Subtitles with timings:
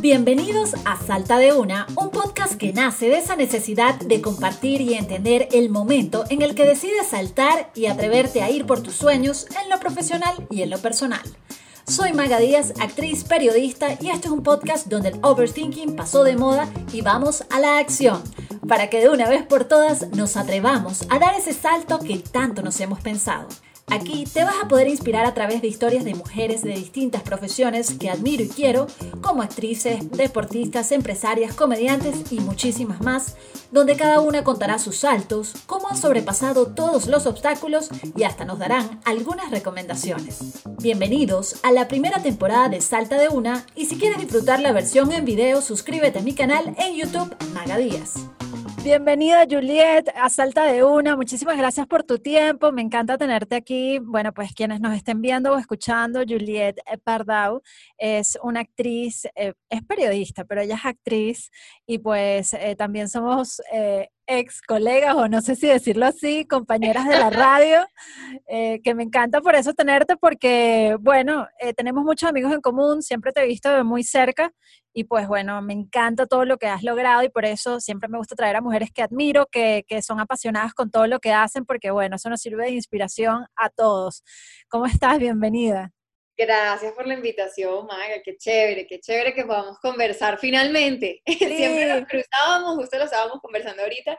[0.00, 4.94] Bienvenidos a Salta de Una, un podcast que nace de esa necesidad de compartir y
[4.94, 9.46] entender el momento en el que decides saltar y atreverte a ir por tus sueños
[9.62, 11.20] en lo profesional y en lo personal.
[11.86, 16.34] Soy Maga Díaz, actriz, periodista y este es un podcast donde el overthinking pasó de
[16.34, 18.22] moda y vamos a la acción,
[18.66, 22.62] para que de una vez por todas nos atrevamos a dar ese salto que tanto
[22.62, 23.48] nos hemos pensado.
[23.90, 27.94] Aquí te vas a poder inspirar a través de historias de mujeres de distintas profesiones
[27.94, 28.86] que admiro y quiero,
[29.20, 33.34] como actrices, deportistas, empresarias, comediantes y muchísimas más,
[33.72, 38.60] donde cada una contará sus saltos, cómo han sobrepasado todos los obstáculos y hasta nos
[38.60, 40.62] darán algunas recomendaciones.
[40.80, 45.10] Bienvenidos a la primera temporada de Salta de Una y si quieres disfrutar la versión
[45.10, 48.14] en video, suscríbete a mi canal en YouTube Magadías.
[48.82, 53.98] Bienvenida Juliet a Salta de Una, muchísimas gracias por tu tiempo, me encanta tenerte aquí.
[53.98, 57.60] Bueno, pues quienes nos estén viendo o escuchando, Juliet Pardau
[57.98, 61.50] es una actriz, eh, es periodista, pero ella es actriz
[61.86, 67.06] y pues eh, también somos eh, ex colegas, o no sé si decirlo así, compañeras
[67.08, 67.86] de la radio,
[68.46, 73.02] eh, que me encanta por eso tenerte, porque, bueno, eh, tenemos muchos amigos en común,
[73.02, 74.52] siempre te he visto de muy cerca,
[74.92, 78.18] y pues bueno, me encanta todo lo que has logrado, y por eso siempre me
[78.18, 81.64] gusta traer a mujeres que admiro, que, que son apasionadas con todo lo que hacen,
[81.64, 84.22] porque bueno, eso nos sirve de inspiración a todos.
[84.68, 85.18] ¿Cómo estás?
[85.18, 85.92] Bienvenida.
[86.36, 88.22] Gracias por la invitación, Maga.
[88.24, 91.20] Qué chévere, qué chévere que podamos conversar finalmente.
[91.26, 94.16] Siempre nos cruzábamos, justo lo estábamos conversando ahorita,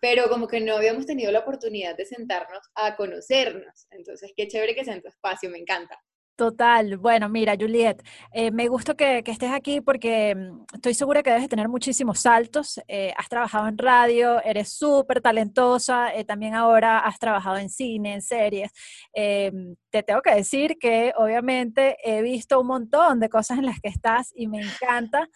[0.00, 3.88] pero como que no habíamos tenido la oportunidad de sentarnos a conocernos.
[3.90, 5.98] Entonces, qué chévere que sea en tu espacio, me encanta.
[6.36, 6.96] Total.
[6.96, 11.48] Bueno, mira, Juliet, eh, me gusta que, estés aquí porque mm, estoy segura que debes
[11.48, 12.80] tener muchísimos saltos.
[12.88, 18.14] Eh, has trabajado en radio, eres súper talentosa, eh, también ahora has trabajado en cine,
[18.14, 18.72] en series.
[19.14, 23.88] te tengo que decir que obviamente he visto un montón de cosas en las que
[23.88, 25.28] estás y me encanta.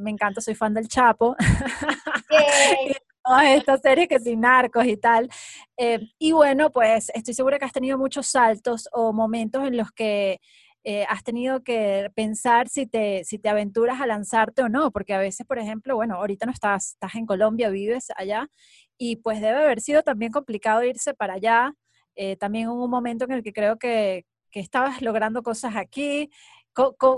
[0.00, 1.36] me encanta, soy fan del Chapo.
[3.24, 5.28] todas estas series que sin narcos y tal.
[5.76, 9.90] Eh, y bueno, pues estoy segura que has tenido muchos saltos o momentos en los
[9.92, 10.40] que
[10.84, 15.14] eh, has tenido que pensar si te, si te aventuras a lanzarte o no, porque
[15.14, 18.48] a veces, por ejemplo, bueno, ahorita no estás, estás en Colombia, vives allá,
[18.98, 21.74] y pues debe haber sido también complicado irse para allá.
[22.16, 26.30] Eh, también hubo un momento en el que creo que, que estabas logrando cosas aquí.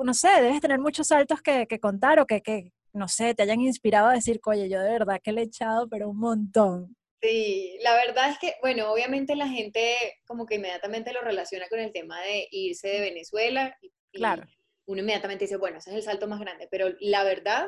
[0.05, 3.43] no sé, debes tener muchos saltos que, que contar o que, que, no sé, te
[3.43, 6.97] hayan inspirado a decir, oye, yo de verdad que le he echado, pero un montón.
[7.21, 9.97] Sí, la verdad es que, bueno, obviamente la gente
[10.27, 13.77] como que inmediatamente lo relaciona con el tema de irse de Venezuela.
[13.83, 14.45] Y, claro.
[14.87, 17.67] Uno inmediatamente dice, bueno, ese es el salto más grande, pero la verdad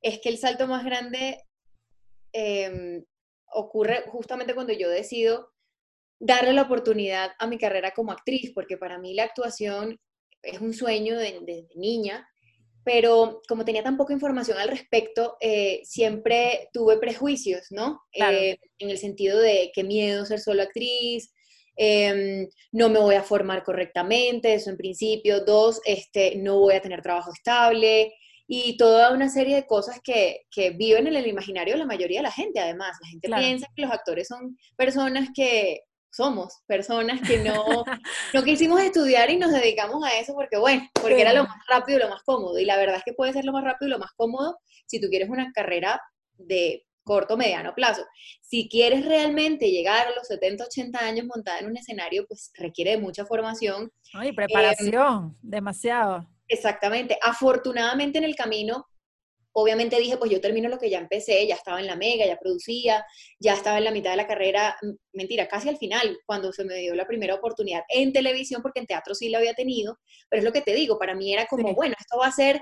[0.00, 1.42] es que el salto más grande
[2.32, 3.04] em,
[3.52, 5.52] ocurre justamente cuando yo decido
[6.20, 9.98] darle la oportunidad a mi carrera como actriz, porque para mí la actuación
[10.42, 12.28] es un sueño desde de niña
[12.88, 18.00] pero como tenía tan poca información al respecto, eh, siempre tuve prejuicios, ¿no?
[18.14, 21.30] Eh, en el sentido de qué miedo ser solo actriz,
[21.76, 26.80] em, no me voy a formar correctamente, eso en principio, dos, este, no voy a
[26.80, 28.14] tener trabajo estable
[28.46, 32.20] y toda una serie de cosas que, que viven en el imaginario de la mayoría
[32.20, 32.96] de la gente, además.
[33.02, 37.84] La gente piensa que los actores son personas que somos personas que no,
[38.34, 41.98] no quisimos estudiar y nos dedicamos a eso porque, bueno, porque era lo más rápido
[41.98, 42.58] y lo más cómodo.
[42.58, 45.00] Y la verdad es que puede ser lo más rápido y lo más cómodo si
[45.00, 46.00] tú quieres una carrera
[46.36, 48.04] de corto, mediano plazo.
[48.42, 52.92] Si quieres realmente llegar a los 70, 80 años montada en un escenario, pues requiere
[52.92, 53.90] de mucha formación.
[54.22, 56.28] y preparación, demasiado.
[56.48, 57.18] Exactamente.
[57.22, 58.86] Afortunadamente en el camino
[59.60, 62.38] obviamente dije, pues yo termino lo que ya empecé, ya estaba en la mega, ya
[62.38, 63.04] producía,
[63.38, 64.76] ya estaba en la mitad de la carrera,
[65.12, 68.86] mentira, casi al final, cuando se me dio la primera oportunidad en televisión, porque en
[68.86, 69.98] teatro sí la había tenido,
[70.28, 72.60] pero es lo que te digo, para mí era como, bueno, esto va a ser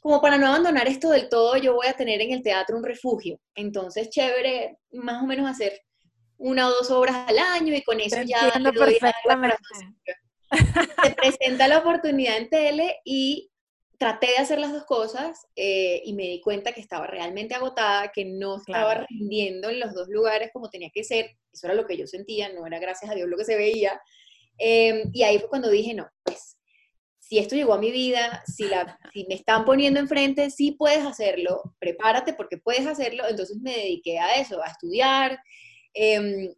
[0.00, 2.84] como para no abandonar esto del todo, yo voy a tener en el teatro un
[2.84, 3.40] refugio.
[3.54, 5.82] Entonces, chévere, más o menos hacer
[6.36, 8.52] una o dos obras al año y con eso ya...
[8.62, 9.56] Perfectamente.
[11.02, 13.47] Se presenta la oportunidad en tele y
[13.98, 18.12] traté de hacer las dos cosas eh, y me di cuenta que estaba realmente agotada,
[18.14, 21.36] que no estaba rindiendo en los dos lugares como tenía que ser.
[21.52, 24.00] Eso era lo que yo sentía, no era gracias a Dios lo que se veía.
[24.56, 26.58] Em, y ahí fue cuando dije, no, pues
[27.18, 31.04] si esto llegó a mi vida, si, la, si me están poniendo enfrente, sí puedes
[31.04, 33.24] hacerlo, prepárate porque puedes hacerlo.
[33.28, 35.40] Entonces me dediqué a eso, a estudiar.
[35.92, 36.54] Em,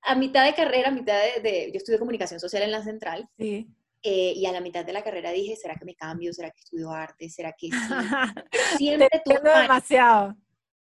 [0.00, 3.28] a mitad de carrera, a mitad de, de, yo estudié comunicación social en la central.
[3.38, 3.68] Sí.
[4.06, 6.30] Eh, y a la mitad de la carrera dije, ¿será que me cambio?
[6.34, 7.30] ¿Será que estudio arte?
[7.30, 7.70] ¿Será que
[8.76, 8.76] sí?
[8.76, 10.36] siempre tuve pánico, demasiado.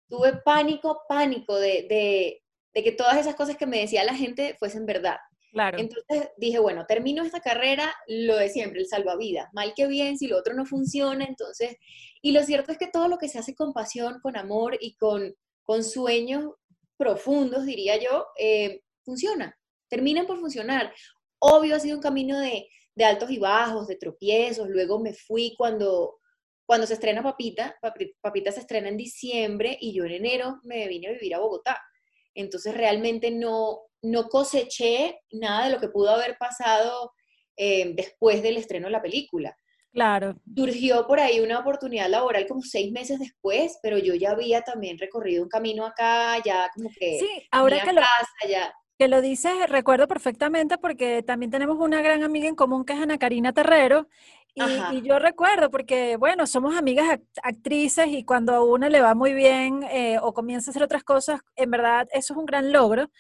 [0.07, 2.43] Tuve pánico, pánico de, de,
[2.75, 5.17] de, que todas esas cosas que me decía la gente fuesen verdad.
[5.51, 5.79] Claro.
[5.79, 9.51] Entonces dije, bueno, termino esta carrera, lo de siempre, el salvavidas.
[9.51, 11.75] Mal que bien, si lo otro no funciona, entonces...
[12.21, 14.95] Y lo cierto es que todo lo que se hace con pasión, con amor y
[14.95, 16.51] con, con sueños
[16.97, 19.57] profundos, diría yo, eh, funciona,
[19.89, 20.93] terminan por funcionar.
[21.39, 22.67] Obvio ha sido un camino de,
[22.97, 26.17] de altos y bajos, de tropiezos, luego me fui cuando
[26.65, 27.77] cuando se estrena Papita,
[28.19, 31.81] Papita se estrena en diciembre y yo en enero me vine a vivir a Bogotá.
[32.33, 37.13] Entonces realmente no, no coseché nada de lo que pudo haber pasado
[37.55, 39.55] eh, después del estreno de la película.
[39.93, 40.35] Claro.
[40.53, 44.97] Surgió por ahí una oportunidad laboral como seis meses después, pero yo ya había también
[44.97, 47.17] recorrido un camino acá, ya como que...
[47.17, 48.01] Sí, ahora que lo,
[48.97, 52.99] que lo dices, recuerdo perfectamente porque también tenemos una gran amiga en común que es
[52.99, 54.07] Ana Karina Terrero
[54.91, 59.33] y, yo recuerdo, porque bueno, somos amigas actrices y cuando a una le va muy
[59.33, 63.11] bien eh, o comienza a hacer otras cosas, en verdad eso es un gran logro.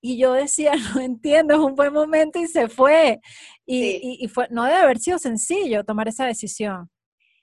[0.00, 3.20] Y yo decía, no entiendo, es un buen momento y se fue.
[3.66, 6.88] Y, y, fue, no debe haber sido sencillo tomar esa decisión.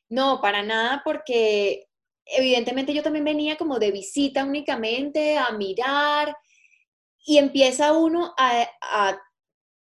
[0.09, 1.85] No, para nada, porque
[2.25, 6.35] evidentemente yo también venía como de visita únicamente a mirar
[7.25, 9.21] y empieza uno a, a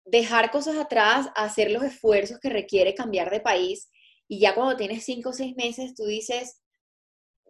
[0.05, 3.89] dejar cosas atrás, hacer los esfuerzos que requiere cambiar de país
[4.27, 6.61] y ya cuando tienes cinco o seis meses tú dices,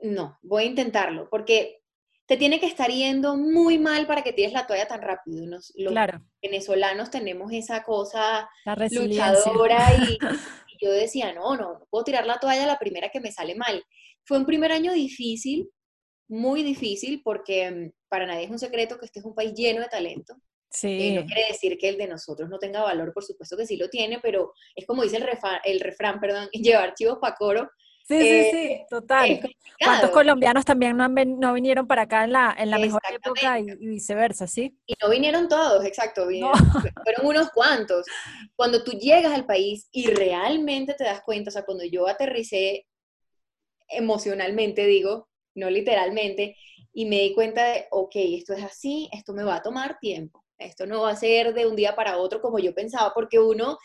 [0.02, 1.82] no, voy a intentarlo, porque
[2.28, 5.46] te tiene que estar yendo muy mal para que tires la toalla tan rápido.
[5.46, 5.94] los
[6.42, 8.50] venezolanos tenemos esa cosa
[8.92, 10.18] luchadora y,
[10.68, 13.56] y, yo decía, no, no, no puedo tirar la toalla la primera que me sale
[13.56, 13.84] mal.
[14.26, 15.70] Fue un primer año difícil,
[16.28, 19.82] muy difícil, porque mm, para nadie es un secreto que este es un país lleno
[19.82, 20.36] de talento.
[20.70, 21.14] Sí.
[21.14, 23.88] no quiere decir que el de nosotros no tenga valor, por supuesto que sí lo
[23.90, 25.26] tiene, pero es como dice el,
[25.64, 27.70] el refrán, perdón, llevar chivos para coro.
[28.08, 29.40] Sí, sí, sí, eh, total.
[29.84, 33.66] ¿Cuántos colombianos también no, no, vinieron para acá en la, en la mejor época y,
[33.78, 34.78] viceversa, sí?
[34.86, 38.06] Y no vinieron todos, exacto, fueron unos cuantos.
[38.56, 42.86] Cuando tú llegas al país y realmente te das cuenta, o sea, cuando yo aterricé
[43.88, 46.56] emocionalmente, digo, no literalmente,
[46.94, 50.46] y me di cuenta de, ok, esto es así, esto me va a tomar tiempo
[50.58, 53.78] esto no va a ser de un día para otro como yo pensaba, porque uno,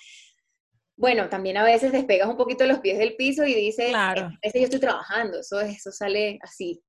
[0.97, 4.31] bueno, también a veces despegas un poquito los pies del piso y dices, claro.
[4.43, 6.83] yo estoy trabajando, eso, eso sale así.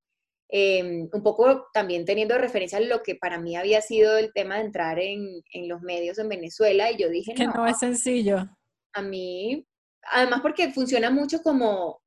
[0.53, 4.57] Em, un poco también teniendo referencia a lo que para mí había sido el tema
[4.57, 8.49] de entrar en, en los medios en Venezuela, y yo dije, que no, es sencillo.
[8.93, 9.65] A mí,
[10.11, 12.00] además porque funciona mucho como,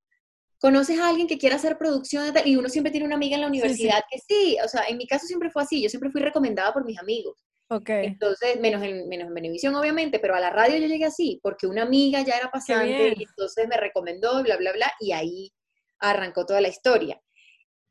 [0.65, 3.49] conoces a alguien que quiera hacer producción y uno siempre tiene una amiga en la
[3.49, 6.73] universidad que sí, o sea, en mi caso siempre fue así, yo siempre fui recomendada
[6.73, 7.37] por mis amigos.
[7.69, 11.67] Entonces, menos en, menos en Benevisión, obviamente, pero a la radio yo llegué así, porque
[11.67, 15.53] una amiga ya era pasante y entonces me recomendó, bla, bla, bla, y ahí
[15.99, 17.21] arrancó toda la historia.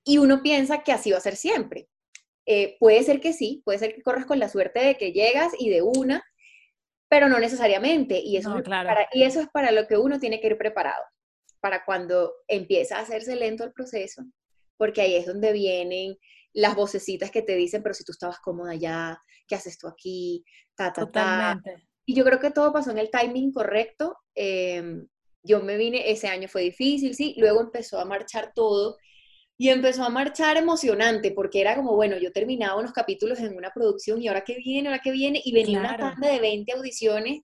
[0.03, 1.89] Y uno piensa que así va a ser siempre.
[2.47, 5.53] Eh, puede ser que sí, puede ser que corras con la suerte de que llegas
[5.59, 6.23] y de una,
[7.07, 8.19] pero no necesariamente.
[8.19, 11.03] Y eso, es para, y eso es para lo que uno tiene que ir preparado,
[11.63, 14.21] para cuando empieza a hacerse lento el proceso,
[14.75, 16.17] porque ahí es donde vienen
[16.51, 19.17] las vocecitas que te dicen, pero si tú estabas cómoda ya,
[19.47, 20.43] ¿qué haces tú aquí?
[20.75, 21.61] Ta, ta, ta.
[22.05, 24.17] Y yo creo que todo pasó en el timing correcto.
[24.35, 25.07] Em,
[25.41, 28.97] yo me vine, ese año fue difícil, sí, luego empezó a marchar todo
[29.57, 33.71] y empezó a marchar emocionante porque era como, bueno, yo terminaba unos capítulos en una
[33.71, 37.39] producción y ahora que viene, ahora que viene, y venía una tanda de 20 audiciones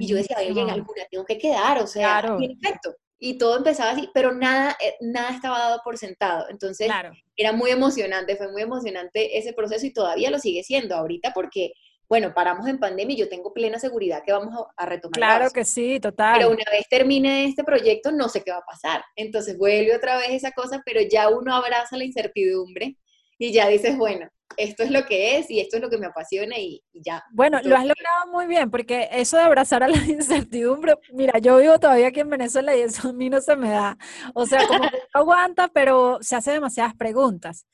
[0.00, 3.90] y yo decía, oye, en alguna tengo que quedar, o sea, perfecto y todo empezaba
[3.90, 6.46] así, pero nada, eh, nada estaba dado por sentado.
[6.50, 6.88] Entonces,
[7.36, 11.72] era muy emocionante, fue muy emocionante ese proceso y todavía lo sigue siendo ahorita porque,
[12.08, 15.14] bueno, paramos en pandemia y yo tengo plena seguridad que vamos a, retomar.
[15.14, 16.34] Claro que sí, total.
[16.38, 19.04] Pero una vez termine este proyecto, no sé qué va a pasar.
[19.16, 22.96] Entonces, vuelve otra vez esa cosa, pero ya uno abraza la incertidumbre
[23.36, 26.06] y ya dices, bueno, esto es lo que es y esto es lo que me
[26.06, 27.22] apasiona y, ya.
[27.32, 31.58] Bueno, lo has logrado muy bien, porque eso de abrazar a la incertidumbre, mira, yo
[31.58, 33.96] vivo todavía aquí en Venezuela y eso a mí no se me da.
[34.34, 37.66] O sea, como que aguanta, pero se hace demasiadas preguntas.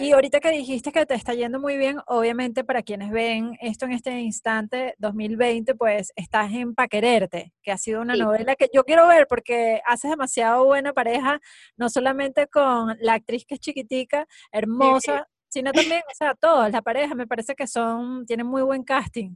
[0.00, 3.84] Y ahorita que dijiste que te está yendo muy bien, obviamente para quienes ven esto
[3.84, 8.84] en este instante, 2020, pues estás en Paquererte, que ha sido una novela que yo
[8.84, 11.40] quiero ver porque haces demasiado buena pareja,
[11.76, 16.82] no solamente con la actriz que es chiquitica, hermosa, sino también, o sea, todos, la
[16.82, 19.34] pareja, me parece que son, tienen muy buen casting.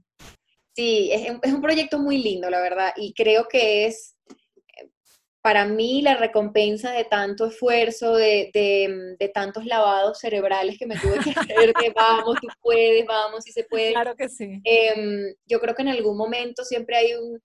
[0.75, 4.89] Sí, es, es, un proyecto muy lindo, la verdad, y creo que es eh,
[5.43, 10.99] para mí la recompensa de tanto esfuerzo, de, de, de tantos lavados cerebrales que me
[10.99, 13.93] tuve que hacer, de vamos, tú puedes, vamos, si se puede.
[13.93, 14.61] Claro que sí.
[14.65, 17.43] Em, yo creo que en algún momento siempre hay un...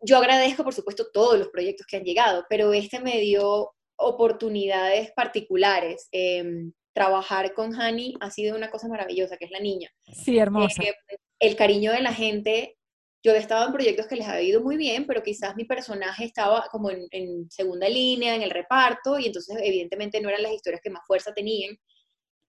[0.00, 5.12] Yo agradezco, por supuesto, todos los proyectos que han llegado, pero este me dio oportunidades
[5.12, 6.08] particulares.
[6.12, 9.90] Eh, trabajar con Hani ha sido una cosa maravillosa, que es la niña.
[10.12, 10.82] Sí, hermosa.
[10.82, 10.94] Eh,
[11.40, 12.78] el cariño de la gente.
[13.22, 16.24] Yo he estado en proyectos que les ha ido muy bien, pero quizás mi personaje
[16.24, 20.52] estaba como en, en segunda línea, en el reparto, y entonces evidentemente no eran las
[20.52, 21.74] historias que más fuerza tenían.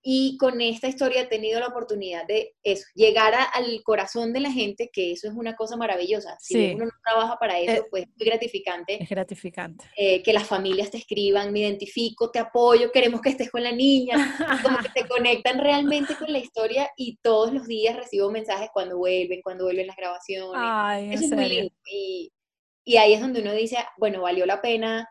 [0.07, 4.51] Y con esta historia he tenido la oportunidad de eso, llegar al corazón de la
[4.51, 6.37] gente, que eso es una cosa maravillosa.
[6.39, 9.01] Si uno no trabaja para eso, eh, pues es muy gratificante.
[9.01, 9.85] Es gratificante.
[9.97, 13.71] Eh, que las familias te escriban, me identifico, te apoyo, queremos que estés con la
[13.71, 14.13] niña,
[14.63, 18.99] como que te conectan realmente con la historia y todos los días recibo mensajes cuando
[18.99, 20.61] vuelven, cuando vuelven las grabaciones.
[20.63, 21.73] Ay, eso es muy lindo.
[21.91, 22.31] Y,
[22.83, 25.09] y ahí es donde uno dice, bueno, valió la pena,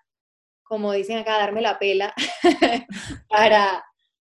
[0.62, 2.14] como dicen acá, darme la pela
[3.28, 3.84] para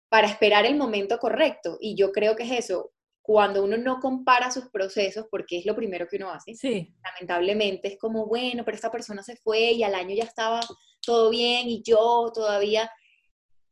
[0.08, 1.78] para esperar el momento correcto.
[1.80, 5.76] Y yo creo que es eso, cuando uno no compara sus procesos, porque es lo
[5.76, 6.94] primero que uno hace, sí.
[7.04, 10.60] lamentablemente es como, bueno, pero esta persona se fue y al año ya estaba
[11.02, 12.90] todo bien y yo todavía,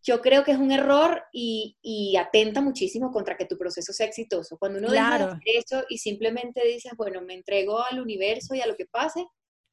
[0.02, 4.06] yo creo que es un error y, y atenta muchísimo contra que tu proceso sea
[4.06, 4.58] exitoso.
[4.58, 5.24] Cuando uno claro.
[5.24, 8.84] deja de eso y simplemente dices, bueno, me entrego al universo y a lo que
[8.84, 9.24] pase,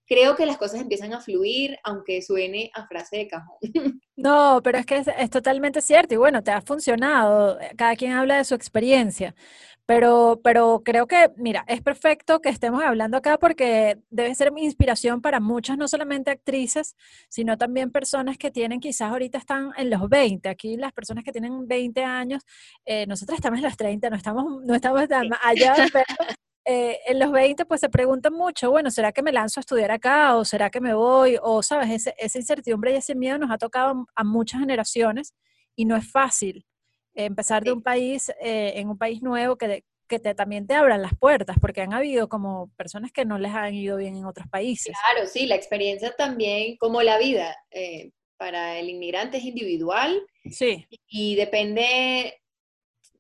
[0.08, 3.58] creo que las cosas empiezan a fluir, aunque suene a frase de cajón.
[4.16, 8.12] No, pero es que es, totalmente cierto y bueno, te ha funcionado, eh, cada quien
[8.12, 9.34] habla de su experiencia,
[9.88, 14.66] pero, pero creo que, mira, es perfecto que estemos hablando acá porque debe ser mi
[14.66, 16.96] inspiración para muchas, no solamente actrices,
[17.28, 21.32] sino también personas que tienen, quizás ahorita están en los 20, aquí las personas que
[21.32, 22.44] tienen 20 años,
[22.86, 25.02] eh, nosotros estamos en los 30, no estamos, no estamos
[25.42, 26.06] allá, pero
[26.66, 29.92] eh, en los 20 pues se preguntan mucho, bueno, ¿será que me lanzo a estudiar
[29.92, 31.38] acá o será que me voy?
[31.42, 35.34] O, sabes, esa incertidumbre y ese miedo nos ha tocado a muchas generaciones
[35.76, 36.66] y no es fácil
[37.16, 41.02] empezar de un país, eh, en un país nuevo que, que te, también te abran
[41.02, 44.48] las puertas, porque han habido como personas que no les han ido bien en otros
[44.48, 44.96] países.
[45.12, 50.26] Claro, sí, la experiencia también, como la vida, eh, para el inmigrante es individual.
[50.50, 50.86] Sí.
[51.08, 52.42] Y depende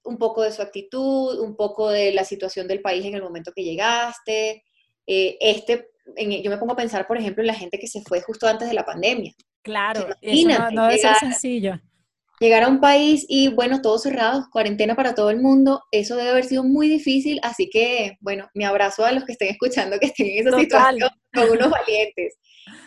[0.03, 3.51] un poco de su actitud, un poco de la situación del país en el momento
[3.55, 4.63] que llegaste.
[5.07, 8.21] Eh, este, yo me pongo a pensar, por ejemplo, en la gente que se fue
[8.21, 9.33] justo antes de la pandemia.
[9.61, 11.79] Claro, eso no, no debe ser sencillo.
[12.39, 16.31] Llegar a un país y, bueno, todo cerrado, cuarentena para todo el mundo, eso debe
[16.31, 20.07] haber sido muy difícil, así que, bueno, mi abrazo a los que estén escuchando que
[20.07, 22.35] estén en esa situación, con unos valientes.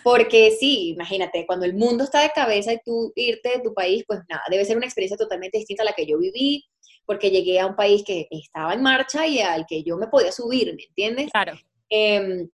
[0.03, 4.05] Porque sí, imagínate, cuando el mundo está de cabeza y tú irte de tu país,
[4.07, 6.65] pues nada, debe ser una experiencia totalmente distinta a la que yo viví,
[7.07, 10.33] porque llegué a un país que estaba en marcha y al que yo me podía
[10.33, 11.31] subir, ¿me entiendes?
[11.31, 11.55] Claro.
[11.89, 12.49] Em,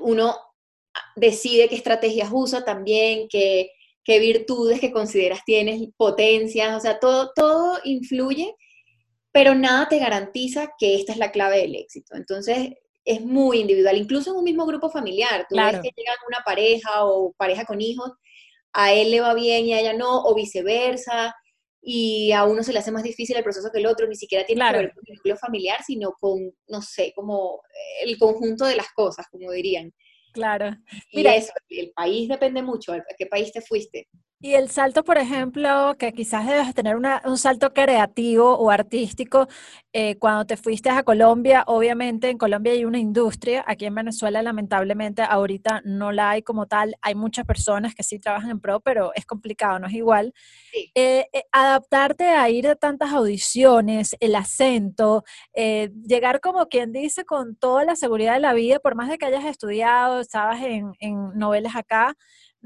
[0.00, 0.36] uno
[1.14, 3.70] decide qué estrategias usa también, qué,
[4.04, 8.54] qué virtudes que consideras tienes, potencias, o sea, todo, todo influye,
[9.32, 12.14] pero nada te garantiza que esta es la clave del éxito.
[12.14, 12.70] Entonces,
[13.04, 15.46] es muy individual, incluso en un mismo grupo familiar.
[15.48, 18.12] Tú ves que llega una pareja o pareja con hijos,
[18.72, 21.34] a él le va bien y a ella no, o viceversa
[21.88, 24.44] y a uno se le hace más difícil el proceso que el otro, ni siquiera
[24.44, 27.62] tiene que ver con el núcleo familiar, sino con, no sé, como
[28.02, 29.94] el conjunto de las cosas, como dirían.
[30.32, 30.76] Claro.
[31.12, 34.08] Mira, eso, el país depende mucho, ¿a qué país te fuiste?
[34.38, 39.48] Y el salto, por ejemplo, que quizás debes tener un salto creativo o artístico,
[39.94, 44.42] eh, cuando te fuiste a Colombia, obviamente en Colombia hay una industria, aquí en Venezuela
[44.42, 48.80] lamentablemente ahorita no la hay como tal, hay muchas personas que sí trabajan en pro,
[48.80, 50.34] pero es complicado, no es igual.
[50.94, 55.24] Eh, eh, adaptarte a ir a tantas audiciones, el acento,
[55.54, 59.24] llegar como quien dice con toda la seguridad de la vida, por más de que
[59.26, 62.14] hayas estudiado, estabas en, en novelas acá,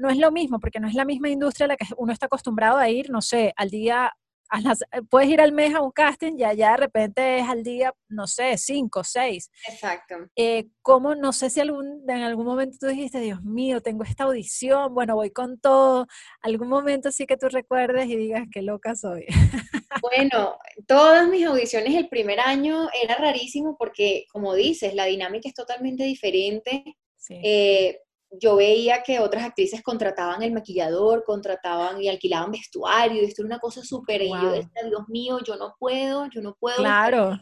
[0.01, 2.25] no es lo mismo, porque no es la misma industria a la que uno está
[2.25, 4.11] acostumbrado a ir, no sé, al día,
[4.53, 7.93] eh, puedes ir al mes a un casting y allá de repente es al día,
[8.09, 9.49] no sé, cinco, seis.
[9.69, 10.15] Exacto.
[10.35, 14.23] Eh, ¿Cómo, no sé si algún, en algún momento tú dijiste, Dios mío, tengo esta
[14.23, 16.07] audición, bueno, voy con todo,
[16.41, 19.25] algún momento sí que tú recuerdes y digas, qué loca soy.
[20.01, 25.53] Bueno, todas mis audiciones el primer año era rarísimo porque, como dices, la dinámica es
[25.53, 26.97] totalmente diferente.
[27.17, 27.35] Sí.
[27.43, 27.99] Eh,
[28.39, 33.47] yo veía que otras actrices contrataban el maquillador, contrataban y alquilaban vestuario, y esto era
[33.47, 36.77] una cosa súper, y yo decía, Dios mío, yo no puedo, yo no puedo.
[36.77, 37.37] Claro.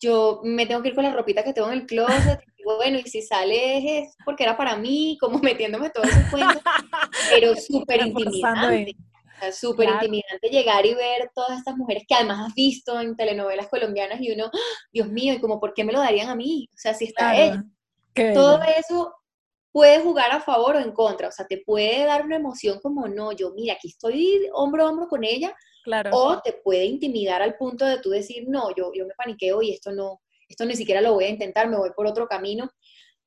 [0.00, 2.98] Yo me tengo que ir con la ropita que tengo en el closet, y bueno,
[2.98, 6.62] y si sale es porque era para mí, como metiéndome todo ese cuentos,
[7.30, 8.94] pero súper intimidante.
[9.52, 14.20] Súper intimidante llegar y ver todas estas mujeres que además has visto en telenovelas colombianas
[14.20, 14.58] y uno, ¡ah!
[14.92, 16.68] Dios mío, y como, ¿por qué me lo darían a mí?
[16.74, 17.64] O sea, si está ella.
[18.34, 19.14] Todo eso
[19.72, 23.06] puede jugar a favor o en contra, o sea, te puede dar una emoción como,
[23.08, 26.10] no, yo, mira, aquí estoy hombro a hombro con ella, claro.
[26.12, 29.72] o te puede intimidar al punto de tú decir, no, yo, yo me paniqueo y
[29.72, 32.70] esto no, esto ni siquiera lo voy a intentar, me voy por otro camino.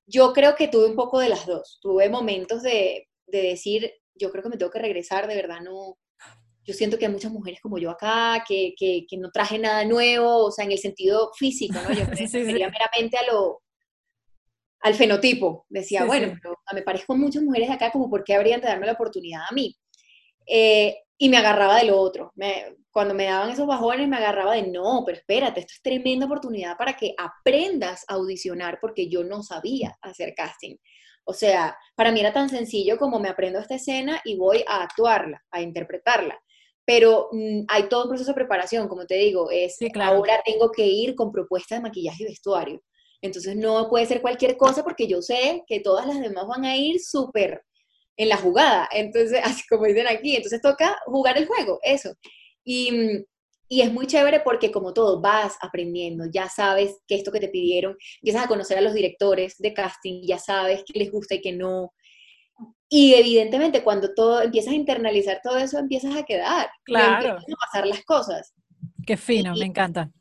[0.08, 4.32] Yo creo que tuve un poco de las dos, tuve momentos de, de decir, yo
[4.32, 5.98] creo que me tengo que regresar, de verdad no,
[6.64, 9.86] yo siento que hay muchas mujeres como yo acá, que, que, que no traje nada
[9.86, 11.94] nuevo, o sea, en el sentido físico, ¿no?
[11.94, 13.62] Yo me refería meramente a lo,
[14.82, 15.66] al fenotipo.
[15.70, 18.88] Decía, bueno, Pero, me parezco muchas mujeres de acá, como por qué habrían de darme
[18.88, 19.76] la oportunidad a mí.
[20.48, 22.32] Eh, y me agarraba de lo otro.
[22.36, 26.26] Me, cuando me daban esos bajones, me agarraba de, no, pero espérate, esto es tremenda
[26.26, 30.76] oportunidad para que aprendas a audicionar, porque yo no sabía hacer casting.
[31.24, 34.82] O sea, para mí era tan sencillo como me aprendo esta escena y voy a
[34.82, 36.40] actuarla, a interpretarla.
[36.84, 40.88] Pero mm, hay todo un proceso de preparación, como te digo, es ahora tengo que
[40.88, 42.82] ir con propuestas de maquillaje y vestuario.
[43.22, 46.76] Entonces no puede ser cualquier cosa porque yo sé que todas las demás van a
[46.76, 47.64] ir súper
[48.18, 48.88] en la jugada.
[48.92, 52.14] Entonces, así como dicen aquí, entonces toca jugar el juego, eso.
[52.64, 53.26] Y,
[53.68, 57.50] y es muy chévere porque como todo, vas aprendiendo, ya sabes que esto que te
[57.50, 61.42] pidieron, empiezas a conocer a los directores de casting, ya sabes qué les gusta y
[61.42, 61.94] qué no.
[62.90, 66.70] Y evidentemente cuando todo empiezas a internalizar todo eso, empiezas a quedar.
[66.84, 67.38] Claro.
[67.48, 68.54] Y a pasar las cosas.
[69.06, 70.12] Qué fino, me encanta.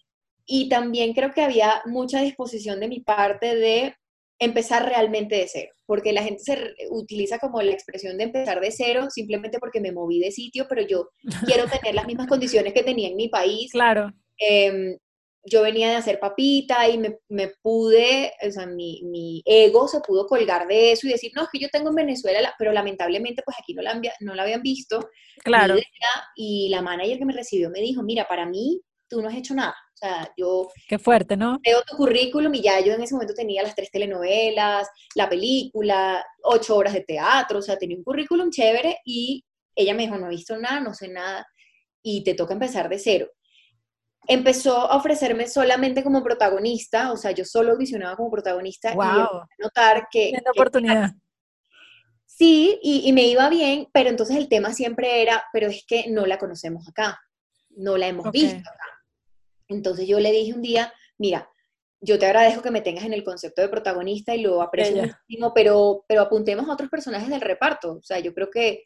[0.53, 3.95] Y también creo que había mucha disposición de mi parte de
[4.41, 8.73] empezar realmente de cero, porque la gente se utiliza como la expresión de empezar de
[8.73, 11.11] cero simplemente porque me moví de sitio, pero yo
[11.47, 13.71] quiero tener las mismas condiciones que tenía en mi país.
[13.71, 14.13] Claro.
[14.39, 14.97] Em,
[15.45, 20.01] yo venía de hacer papita y me, me pude, o sea, mi, mi, ego se
[20.01, 23.43] pudo colgar de eso y decir, no, es que yo tengo en Venezuela, pero lamentablemente
[23.45, 25.11] pues aquí no la, no la habían visto.
[25.45, 25.77] Claro.
[26.35, 28.81] Y la manager que me recibió me dijo, mira, para mí
[29.11, 29.75] tú no has hecho nada.
[30.03, 30.69] O sea, yo...
[30.89, 31.59] Qué fuerte, ¿no?
[31.63, 36.25] Veo tu currículum y ya yo en ese momento tenía las tres telenovelas, la película,
[36.43, 40.27] ocho horas de teatro, o sea, tenía un currículum chévere y ella me dijo, no
[40.27, 41.47] he visto nada, no sé nada,
[42.03, 43.29] y te toca empezar de cero.
[44.27, 49.05] Empezó a ofrecerme solamente como protagonista, o sea, yo solo audicionaba como protagonista wow.
[49.05, 50.33] y notar que...
[50.55, 51.11] Oportunidad.
[52.25, 56.09] Sí, y, y me iba bien, pero entonces el tema siempre era, pero es que
[56.09, 57.21] no la conocemos acá,
[57.77, 58.45] no la hemos okay.
[58.45, 58.90] visto acá.
[59.71, 61.51] Entonces yo le dije un día, mira,
[62.01, 65.07] yo te agradezco que me tengas en el concepto de protagonista y lo aprecio Ella.
[65.07, 67.93] muchísimo, pero, pero apuntemos a otros personajes del reparto.
[67.93, 68.85] O sea, yo creo que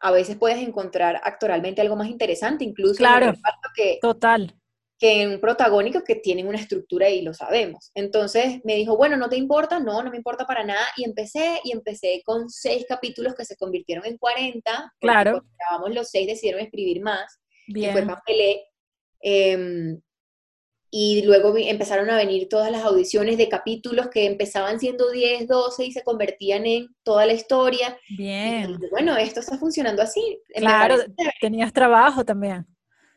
[0.00, 4.54] a veces puedes encontrar actoralmente algo más interesante, incluso claro, en el reparto que, total.
[4.98, 7.90] que en protagónicos que tienen una estructura y lo sabemos.
[7.94, 9.80] Entonces me dijo, bueno, ¿no te importa?
[9.80, 10.84] No, no me importa para nada.
[10.96, 14.92] Y empecé, y empecé con seis capítulos que se convirtieron en 40.
[15.00, 15.30] Claro.
[15.30, 17.40] Cuando grabamos los seis decidieron escribir más.
[17.68, 17.92] Bien.
[17.92, 18.66] Fue Papelé.
[19.22, 19.96] Eh,
[20.94, 25.86] y luego empezaron a venir todas las audiciones de capítulos que empezaban siendo 10, 12
[25.86, 27.98] y se convertían en toda la historia.
[28.10, 28.78] Bien.
[28.78, 30.38] Y, bueno, esto está funcionando así.
[30.54, 30.96] Claro,
[31.40, 32.66] tenías trabajo también.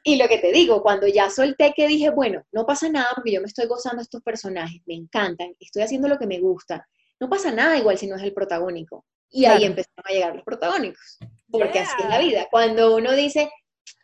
[0.06, 3.34] Y lo que te digo, cuando ya solté que dije, bueno, no pasa nada porque
[3.34, 6.88] yo me estoy gozando estos personajes, me encantan, estoy haciendo lo que me gusta,
[7.20, 9.04] no pasa nada igual si no es el protagónico.
[9.30, 9.58] Y claro.
[9.58, 11.18] ahí empezaron a llegar los protagónicos,
[11.52, 11.82] porque yeah.
[11.82, 12.48] así es la vida.
[12.50, 13.52] Cuando uno dice,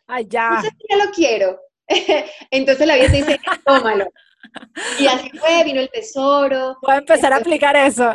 [0.06, 0.50] Ay, ya.
[0.50, 1.58] no sé si ya lo quiero,
[2.50, 4.06] entonces la vida te dice, tómalo.
[4.98, 6.76] Y así fue, vino el tesoro.
[6.82, 8.10] Voy a empezar a aplicar eso.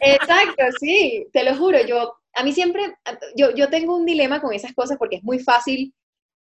[0.00, 1.80] Exacto, sí, te lo juro.
[1.86, 2.94] Yo, a mí siempre,
[3.36, 5.94] yo, yo tengo un dilema con esas cosas porque es muy fácil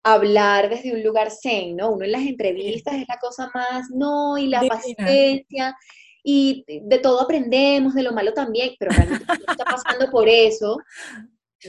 [0.04, 1.90] hablar desde un lugar zen, ¿no?
[1.90, 4.76] Uno en las entrevistas es la cosa más, no, y la Divina.
[4.76, 5.76] paciencia,
[6.22, 10.78] y de todo aprendemos, de lo malo también, pero realmente está pasando por eso,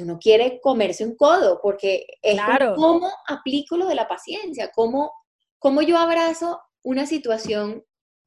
[0.01, 2.75] uno quiere comerse un codo, porque es claro.
[2.75, 5.11] cómo aplico lo de la paciencia, cómo,
[5.59, 7.83] cómo yo abrazo una situación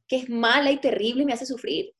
[0.07, 1.94] que es mala y terrible y me hace sufrir.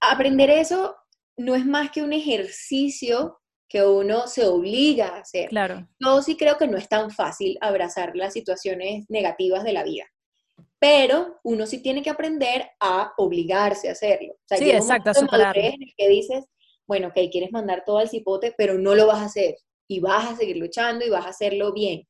[0.00, 0.96] Aprender eso
[1.36, 5.48] no es más que un ejercicio que uno se obliga a hacer.
[5.48, 5.88] Claro.
[5.98, 10.04] Yo sí creo que no es tan fácil abrazar las situaciones negativas de la vida,
[10.78, 14.34] pero uno sí tiene que aprender a obligarse a hacerlo.
[14.34, 15.62] O sea, sí, exacto, a superarlo.
[15.62, 16.44] En el que dices,
[16.86, 19.56] bueno, ok, quieres mandar todo al cipote, pero no lo vas a hacer
[19.88, 22.06] y vas a seguir luchando y vas a hacerlo bien.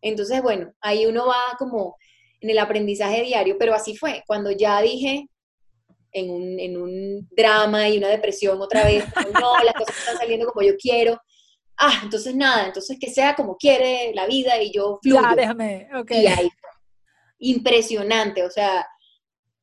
[0.00, 1.96] Entonces, bueno, ahí uno va como
[2.40, 4.22] en el aprendizaje diario, pero así fue.
[4.26, 5.28] Cuando ya dije
[6.12, 9.04] en un, en un drama y una depresión otra vez,
[9.40, 11.20] no, las cosas están saliendo como yo quiero,
[11.78, 15.20] ah, entonces nada, entonces que sea como quiere la vida y yo fluyo.
[15.20, 16.10] Ya, déjame, ok.
[16.12, 16.70] Y ahí fue.
[17.38, 18.86] Impresionante, o sea,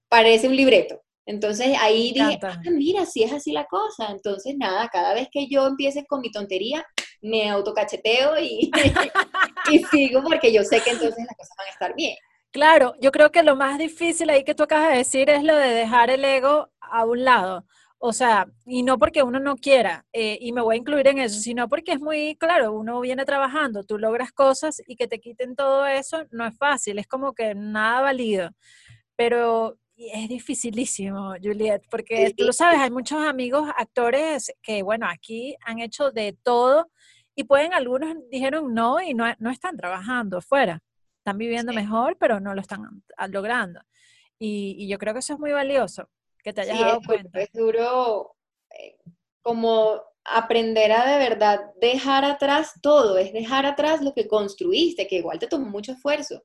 [0.07, 1.02] parece un libreto.
[1.25, 4.07] Entonces ahí dije, ah, mira, si es así la cosa.
[4.11, 6.85] Entonces nada, cada vez que yo empiece con mi tontería,
[7.21, 8.71] me autocacheteo y,
[9.71, 12.15] y sigo porque yo sé que entonces las cosas van a estar bien.
[12.51, 15.55] Claro, yo creo que lo más difícil ahí que tú acabas de decir es lo
[15.55, 17.65] de dejar el ego a un lado.
[17.97, 21.19] O sea, y no porque uno no quiera, eh, y me voy a incluir en
[21.19, 25.21] eso, sino porque es muy claro, uno viene trabajando, tú logras cosas y que te
[25.21, 28.49] quiten todo eso no es fácil, es como que nada válido.
[29.15, 35.55] Pero es dificilísimo, Juliet, porque tú lo sabes, hay muchos amigos actores que, bueno, aquí
[35.65, 36.89] han hecho de todo
[37.35, 40.81] Y pueden, algunos dijeron no y no, no están trabajando afuera.
[41.17, 43.79] Están viviendo mejor, pero no lo están logrando.
[44.37, 46.09] Y, yo creo que eso es muy valioso,
[46.43, 47.39] que te hayas dado cuenta.
[47.39, 48.35] Es duro
[48.71, 48.97] eh,
[49.41, 55.17] como aprender a de verdad dejar atrás todo, es dejar atrás lo que construiste, que
[55.17, 56.43] igual te tomó mucho esfuerzo.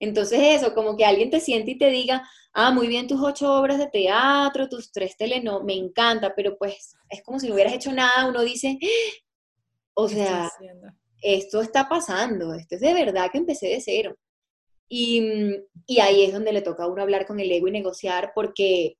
[0.00, 3.52] Entonces eso, como que alguien te siente y te diga, ah, muy bien tus ocho
[3.52, 7.74] obras de teatro, tus tres telenovelas, me encanta, pero pues es como si no hubieras
[7.74, 8.78] hecho nada, uno dice,
[9.94, 10.50] o sea,
[11.22, 14.16] esto está pasando, esto es de verdad que empecé de cero.
[14.88, 15.22] Y,
[15.86, 18.96] y, ahí es donde le toca a uno hablar con el ego y negociar, porque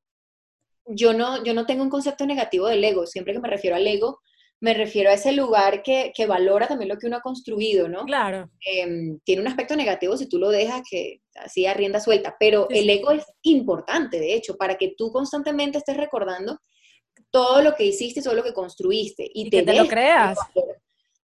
[0.86, 3.86] yo no, yo no tengo un concepto negativo del ego, siempre que me refiero al
[3.86, 4.20] ego,
[4.60, 8.04] me refiero a ese lugar que, que valora también lo que uno ha construido, ¿no?
[8.04, 8.50] Claro.
[8.60, 12.68] Em, tiene un aspecto negativo si tú lo dejas que así a rienda suelta, pero
[12.68, 16.60] el ego es importante, de hecho, para que tú constantemente estés recordando
[17.30, 19.30] todo lo que hiciste, todo lo que construiste.
[19.32, 20.38] Y, te, que te lo creas.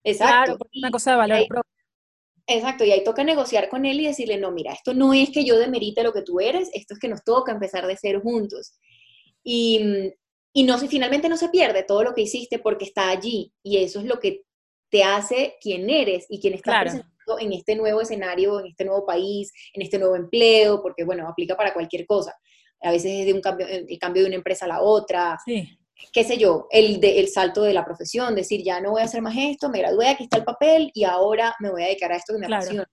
[0.04, 0.58] Exacto.
[0.58, 1.72] Claro, una cosa de valor propio.
[2.48, 5.44] Exacto, y ahí toca negociar con él y decirle, no, mira, esto no es que
[5.44, 8.78] yo demerite lo que tú eres, esto es que nos toca empezar de cero juntos.
[9.44, 10.14] Y,
[10.56, 14.00] y no, finalmente no se pierde todo lo que hiciste porque está allí, y eso
[14.00, 14.44] es lo que
[14.90, 19.06] te hace quien eres y quien está presentando en este nuevo escenario, en este nuevo
[19.06, 22.34] país, en este nuevo empleo, porque bueno, aplica para cualquier cosa.
[22.82, 25.38] A veces es de un cambio, el cambio de una empresa a la otra.
[25.44, 25.68] Sí
[26.12, 29.06] qué sé yo, el, de, el salto de la profesión, decir, ya no voy a
[29.06, 32.12] hacer más esto, me gradué, aquí está el papel y ahora me voy a dedicar
[32.12, 32.86] a esto que me apasiona.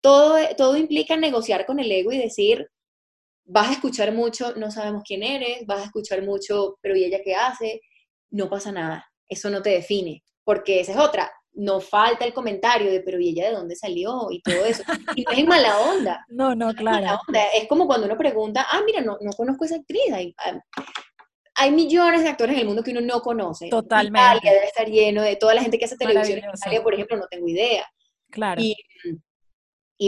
[0.00, 2.68] Todo, todo implica negociar con el ego y decir,
[3.48, 7.20] vas a escuchar mucho, no sabemos quién eres, vas a escuchar mucho, pero ¿y ella
[7.24, 7.80] qué hace?
[8.30, 12.90] No pasa nada, eso no te define, porque esa es otra, no falta el comentario
[12.90, 14.28] de, pero ¿y ella de dónde salió?
[14.30, 14.84] Y todo eso.
[15.16, 16.24] Y no es mala onda.
[16.28, 17.18] No, no, claro.
[17.54, 20.02] Es como cuando uno pregunta, ah, mira, no, no conozco a esa actriz,
[21.60, 23.68] hay millones de actores en el mundo que uno no conoce.
[23.68, 24.20] Totalmente.
[24.20, 27.16] Italia debe estar lleno de toda la gente que hace televisión en Italia, por ejemplo,
[27.16, 27.84] no tengo idea.
[28.30, 28.62] Claro.
[28.62, 28.76] Y,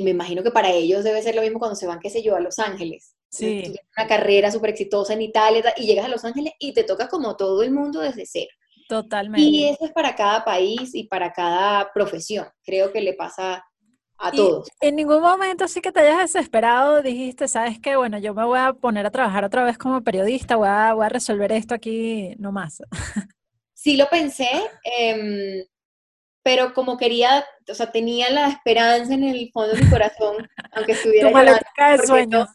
[0.03, 2.37] me imagino que para ellos debe ser lo mismo cuando se van, qué sé yo,
[2.37, 3.17] a Los Ángeles.
[3.31, 3.73] Sí.
[3.97, 7.37] una carrera súper exitosa en Italia y llegas a Los Ángeles y te tocas como
[7.37, 8.51] todo el mundo desde cero.
[8.89, 9.41] Totalmente.
[9.41, 12.49] Y eso es para cada país y para cada profesión.
[12.65, 13.65] Creo que le pasa
[14.19, 14.69] a todos.
[14.81, 18.59] En ningún momento sí que te hayas desesperado, dijiste, sabes qué, bueno, yo me voy
[18.59, 22.35] a poner a trabajar otra vez como periodista, voy a, voy a resolver esto aquí
[22.39, 22.83] nomás.
[23.73, 24.47] Sí lo pensé,
[24.85, 25.65] em,
[26.43, 30.93] pero como quería, o sea, tenía la esperanza en el fondo de mi corazón, aunque
[30.93, 31.31] estuviera
[31.97, 32.47] de sueños.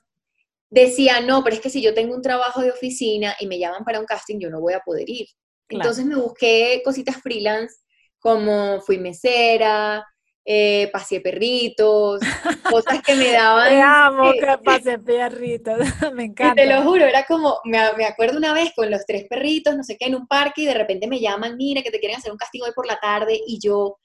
[0.82, 3.84] Decía, no, pero es que si yo tengo un trabajo de oficina y me llaman
[3.84, 5.28] para un casting, yo no voy a poder ir.
[5.70, 7.76] Entonces me busqué cositas freelance,
[8.20, 10.06] como fui mesera,
[10.44, 12.20] eh, pasé perritos,
[12.70, 13.70] cosas que me daban.
[13.70, 15.80] Te amo que pasé perritos,
[16.14, 16.62] me encanta.
[16.62, 19.98] te lo juro, era como, me, acuerdo una vez con los tres perritos, no sé
[19.98, 22.38] qué, en un parque y de repente me llaman, mira, que te quieren hacer un
[22.38, 23.98] castigo hoy por la tarde y yo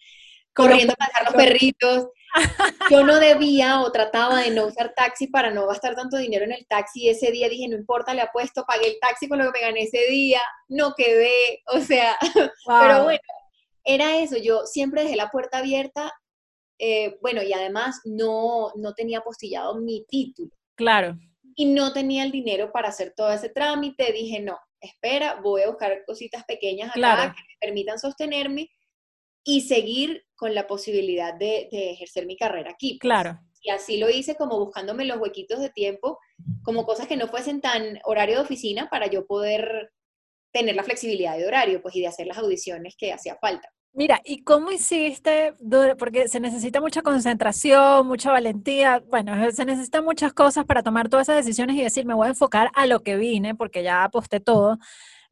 [0.55, 2.07] corriendo a pasar los perritos.
[2.91, 6.53] Yo no debía o trataba de no usar taxi para no gastar tanto dinero en
[6.53, 7.09] el taxi.
[7.09, 9.83] Ese día dije, no importa, le apuesto, pagué el taxi con lo que me gané
[9.83, 12.17] ese día, no quedé, o sea,
[12.67, 13.21] pero bueno,
[13.85, 16.13] era eso, yo siempre dejé la puerta abierta
[16.83, 20.51] eh, bueno, y además no, no tenía postillado mi título.
[20.77, 21.19] Claro.
[21.55, 24.13] Y no tenía el dinero para hacer todo ese trámite.
[24.13, 28.71] Dije, no, espera, voy a buscar cositas pequeñas acá que me permitan sostenerme
[29.45, 32.93] y seguir con la posibilidad de, ejercer mi carrera aquí.
[32.93, 33.01] Pues.
[33.01, 33.39] Claro.
[33.61, 36.19] Y así lo hice como buscándome los huequitos de tiempo,
[36.63, 39.93] como cosas que no fuesen tan horario de oficina para yo poder
[40.51, 43.69] tener la flexibilidad de horario, pues, y de hacer las audiciones que hacía falta.
[43.93, 45.53] Mira, ¿y cómo hiciste?
[45.99, 51.29] Porque se necesita mucha concentración, mucha valentía, bueno, se necesitan muchas cosas para tomar todas
[51.29, 54.41] esas decisiones y decir, me voy a enfocar a lo que vine, porque ya aposté
[54.41, 54.79] todo.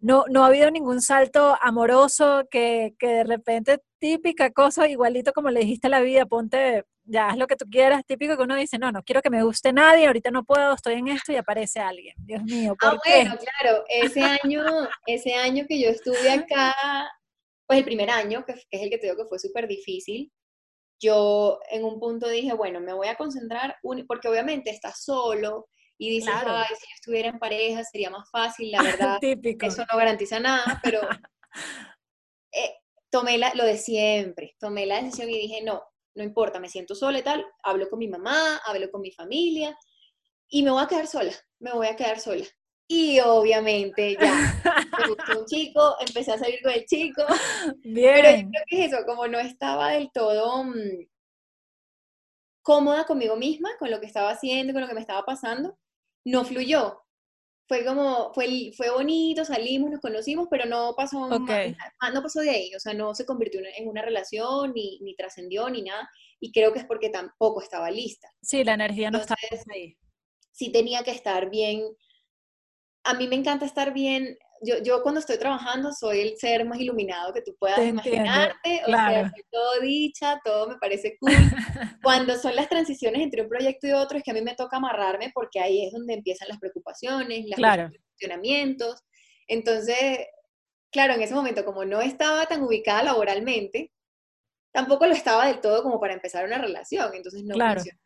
[0.00, 5.50] No, no ha habido ningún salto amoroso que, que de repente, típica cosa, igualito como
[5.50, 8.54] le dijiste a la vida, ponte, ya haz lo que tú quieras, típico que uno
[8.54, 11.37] dice, no, no quiero que me guste nadie, ahorita no puedo, estoy en esto y
[11.37, 12.14] aparece alguien.
[12.18, 14.64] Dios mío, ¿por ah, bueno, claro, ese año,
[15.06, 16.74] ese año que yo estuve acá,
[17.66, 20.30] pues el primer año, que, es el que te digo que fue súper difícil,
[21.00, 26.11] yo en un punto dije, bueno, me voy a concentrar, porque obviamente estás solo y
[26.11, 30.38] dices, ay, si yo estuviera en pareja sería más fácil, la verdad, eso no garantiza
[30.38, 31.00] nada, pero
[32.52, 32.76] eh,
[33.11, 35.82] tomé la, lo de siempre, tomé la decisión y dije, no,
[36.14, 39.76] no importa, me siento sola y tal, hablo con mi mamá, hablo con mi familia
[40.48, 42.44] y me voy a quedar sola, me voy a quedar sola.
[42.90, 44.62] Y obviamente ya,
[44.98, 47.22] me gustó un chico, empecé a salir con el chico.
[47.82, 48.14] Bien.
[48.22, 51.06] Pero yo creo que es eso, como no estaba del todo mm,
[52.62, 55.78] cómoda conmigo misma, con lo que estaba haciendo, con lo que me estaba pasando,
[56.30, 57.02] no fluyó.
[57.66, 62.74] fue como, fue, fue bonito, salimos, nos conocimos, pero no pasó, no pasó de ahí,
[62.74, 66.08] o sea, no se convirtió en una relación, ni, ni trascendió, ni nada,
[66.40, 68.28] y creo que es porque tampoco estaba lista.
[68.42, 69.38] Sí, la energía no estaba
[69.74, 69.96] ahí.
[70.52, 71.82] Sí tenía que estar bien,
[73.04, 76.79] a mí me encanta estar bien yo, yo cuando estoy trabajando soy el ser más
[76.79, 81.33] iluminado que tú puedas imaginarte, o sea, todo dicha, todo me parece cool.
[82.03, 84.77] cuando son las transiciones entre un proyecto y otro es que a mí me toca
[84.77, 89.03] amarrarme porque ahí es donde empiezan las preocupaciones, los cuestionamientos.
[89.47, 90.27] Entonces,
[90.90, 93.92] claro, en ese momento como no estaba tan ubicada laboralmente,
[94.73, 98.01] tampoco lo estaba del todo como para empezar una relación, entonces no funcionó.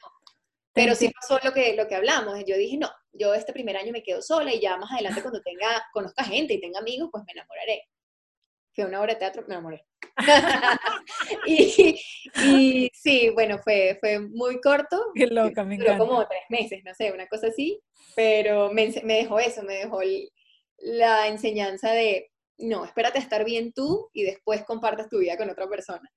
[0.72, 2.42] Pero sí pasó lo que, lo que hablamos.
[2.46, 5.42] Yo dije, no, yo este primer año me quedo sola y ya más adelante cuando
[5.42, 7.82] tenga, conozca gente y tenga amigos, pues me enamoraré.
[8.74, 9.84] Fue una obra de teatro, me enamoré.
[11.46, 12.00] y,
[12.42, 15.10] y, sí, bueno, fue, fue muy corto.
[15.14, 17.82] Qué loca, me Duró como tres meses, no sé, una cosa así.
[18.16, 20.00] Pero me, me dejó eso, me dejó
[20.78, 25.50] la enseñanza de, no, espérate a estar bien tú y después compartas tu vida con
[25.50, 26.10] otra persona.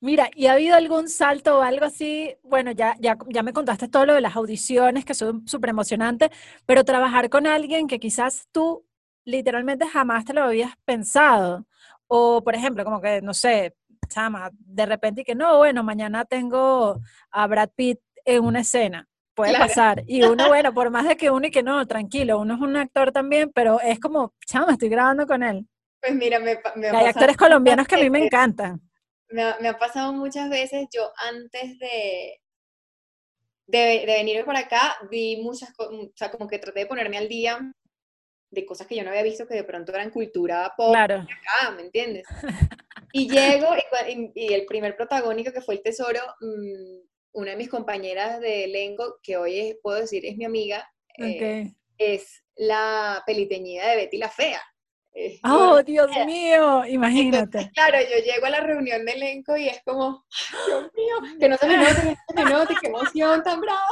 [0.00, 2.36] Mira, ¿y ha habido algún salto o algo así?
[2.42, 6.28] Bueno, ya, ya, ya me contaste todo lo de las audiciones, que son súper emocionantes,
[6.66, 8.84] pero trabajar con alguien que quizás tú
[9.24, 11.66] literalmente jamás te lo habías pensado.
[12.06, 13.76] O, por ejemplo, como que, no sé,
[14.08, 17.00] chama, de repente y que no, bueno, mañana tengo
[17.30, 19.08] a Brad Pitt en una escena.
[19.34, 20.02] Puede pasar.
[20.06, 22.76] Y uno, bueno, por más de que uno y que no, tranquilo, uno es un
[22.76, 25.66] actor también, pero es como, chama, estoy grabando con él.
[26.02, 28.82] Pues mira, me, me Hay actores colombianos que a mí me encantan
[29.34, 32.40] me ha, pasado muchas veces, yo antes de,
[33.66, 37.28] de, venir por acá, vi muchas cosas, o sea, como que traté de ponerme al
[37.28, 37.72] día
[38.50, 41.16] de cosas que yo no había visto que de pronto eran cultura pop claro.
[41.16, 42.24] acá, ¿me entiendes?
[43.16, 43.68] Y llego
[44.34, 46.98] y, el primer protagónico que fue el tesoro, mm,
[47.34, 52.42] una de mis compañeras de elenco, que hoy puedo decir es mi amiga, eh, es
[52.56, 54.60] la peliteñida de Betty la Fea.
[55.44, 56.84] ¡Oh, Dios mío!
[56.86, 57.70] Imagínate.
[57.74, 60.24] claro, yo llego a la reunión de elenco y es como,
[60.66, 63.60] Dios mío, que no se me note, que no se me note, qué emoción tan
[63.60, 63.88] brava.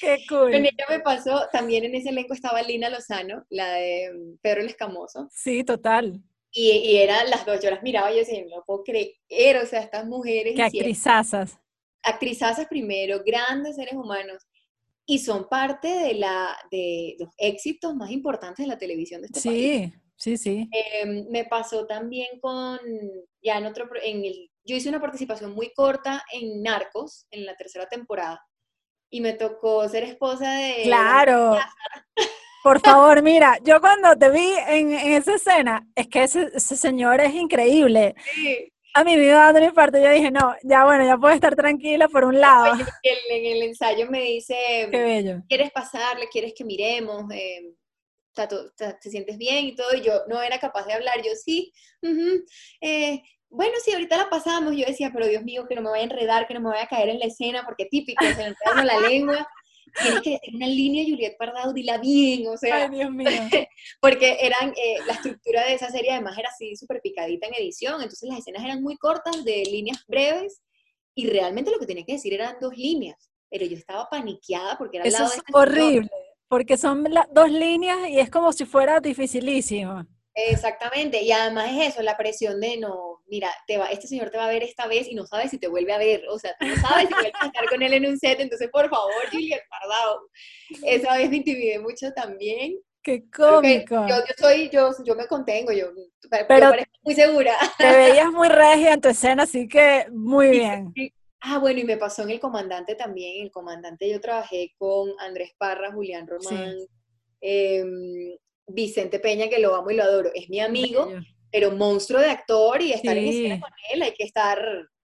[0.00, 0.50] Qué cool.
[0.50, 4.62] Con ella me pasó, también en ese elenco estaba Lina Lozano, la de mm, Pedro
[4.62, 5.28] el Escamoso.
[5.30, 6.20] Sí, total.
[6.50, 9.66] Y, y eran las dos, yo las miraba y yo decía, no puedo creer, o
[9.66, 10.54] sea, estas mujeres.
[10.56, 11.58] Qué actrizazas.
[12.02, 14.44] Actrizazas primero, grandes seres humanos
[15.06, 19.40] y son parte de, la, de los éxitos más importantes de la televisión de este
[19.40, 19.92] sí, país.
[20.16, 20.70] Sí, sí, sí.
[20.72, 22.78] Em, me pasó también con,
[23.42, 27.56] ya en otro, en el, yo hice una participación muy corta en Narcos, en la
[27.56, 28.40] tercera temporada,
[29.10, 30.82] y me tocó ser esposa de...
[30.84, 31.56] Claro.
[32.62, 36.76] Por favor, mira, yo cuando te vi en, en esa escena, es que ese, ese,
[36.76, 38.14] señor es increíble.
[38.32, 41.56] Sí a me iba dando mi parte, yo dije, no, ya bueno, ya puedo estar
[41.56, 42.74] tranquila por un lado.
[43.02, 44.54] En el ensayo me dice,
[44.90, 45.42] Qué bello.
[45.48, 46.28] ¿quieres pasarle?
[46.28, 47.24] ¿Quieres que miremos?
[47.32, 47.74] Eh,
[48.34, 49.66] ¿Te sientes bien?
[49.66, 51.72] Y todo, y yo no era capaz de hablar, yo sí,
[52.80, 56.02] eh, bueno, sí, ahorita la pasamos, yo decía, pero Dios mío, que no me vaya
[56.02, 58.44] a enredar, que no me vaya a caer en la escena, porque típico, se me
[58.46, 59.46] enreda la lengua
[60.00, 62.84] tienes que decir una línea, Juliet Pardado, dila bien, o sea.
[62.84, 63.28] Ay, Dios mío.
[64.00, 67.94] porque eran, eh, la estructura de esa serie además era así súper picadita en edición,
[67.94, 70.62] entonces las escenas eran muy cortas, de líneas breves,
[71.14, 74.98] y realmente lo que tenía que decir eran dos líneas, pero yo estaba paniqueada porque
[74.98, 76.10] era al Eso lado es horrible,
[76.48, 80.06] porque son dos líneas y es como si fuera dificilísimo.
[80.34, 84.38] Exactamente, y además es eso, la presión de no, mira, te va, este señor te
[84.38, 86.56] va a ver esta vez y no sabes si te vuelve a ver, o sea,
[86.58, 89.12] tú no sabes si vuelves a estar con él en un set, entonces por favor,
[89.30, 90.28] Juliet Pardao.
[90.84, 92.78] Esa vez me intimidé mucho también.
[93.02, 94.06] Qué cómico.
[94.08, 95.88] Yo, yo, soy, yo, yo me contengo, yo,
[96.48, 97.54] pero muy segura.
[97.76, 100.94] Te veías muy regia en tu escena, así que muy bien.
[101.40, 103.42] Ah, bueno, y me pasó en El Comandante también.
[103.42, 106.76] El Comandante yo trabajé con Andrés Parra, Julián Román,
[107.40, 111.12] em, Vicente Peña, que lo amo y lo adoro, es mi amigo,
[111.50, 114.58] pero monstruo de actor y estar en escena con él hay que estar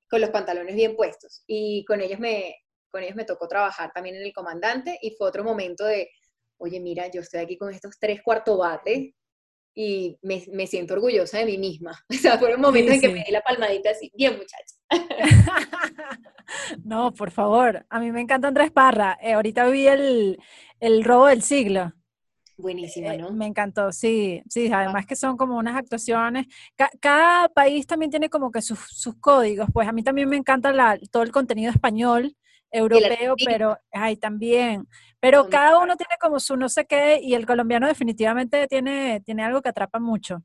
[0.09, 1.43] con los pantalones bien puestos.
[1.47, 2.57] Y con ellos me,
[2.91, 6.11] con ellos me tocó trabajar también en El Comandante y fue otro momento de,
[6.57, 9.13] oye, mira, yo estoy aquí con estos tres cuarto bates
[9.75, 11.93] y me, me, siento orgullosa de mí misma.
[12.11, 14.75] O sea, fue un momento en que me di la palmadita así, bien muchacha.
[16.85, 19.19] no, por favor, a mí me encanta Andrés Parra.
[19.23, 20.39] Eh, ahorita vi el,
[20.81, 21.93] el robo del siglo.
[22.59, 23.31] Buenísima, eh, ¿no?
[23.31, 26.47] me encantó, sí, sí, además que son como unas actuaciones,
[27.01, 30.73] cada país también tiene como que sus, sus, códigos, pues a mí también me encanta
[30.73, 32.37] la, todo el contenido español,
[32.71, 34.89] europeo, pero, ay, también,
[35.21, 39.45] pero cada uno tiene como su no sé qué y el colombiano definitivamente tiene, tiene
[39.45, 40.43] algo que atrapa mucho.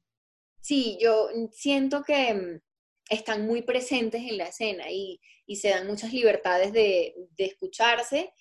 [0.62, 2.62] Sí, yo siento que mm,
[3.10, 8.32] están muy presentes en la escena y, y se dan muchas libertades de, de escucharse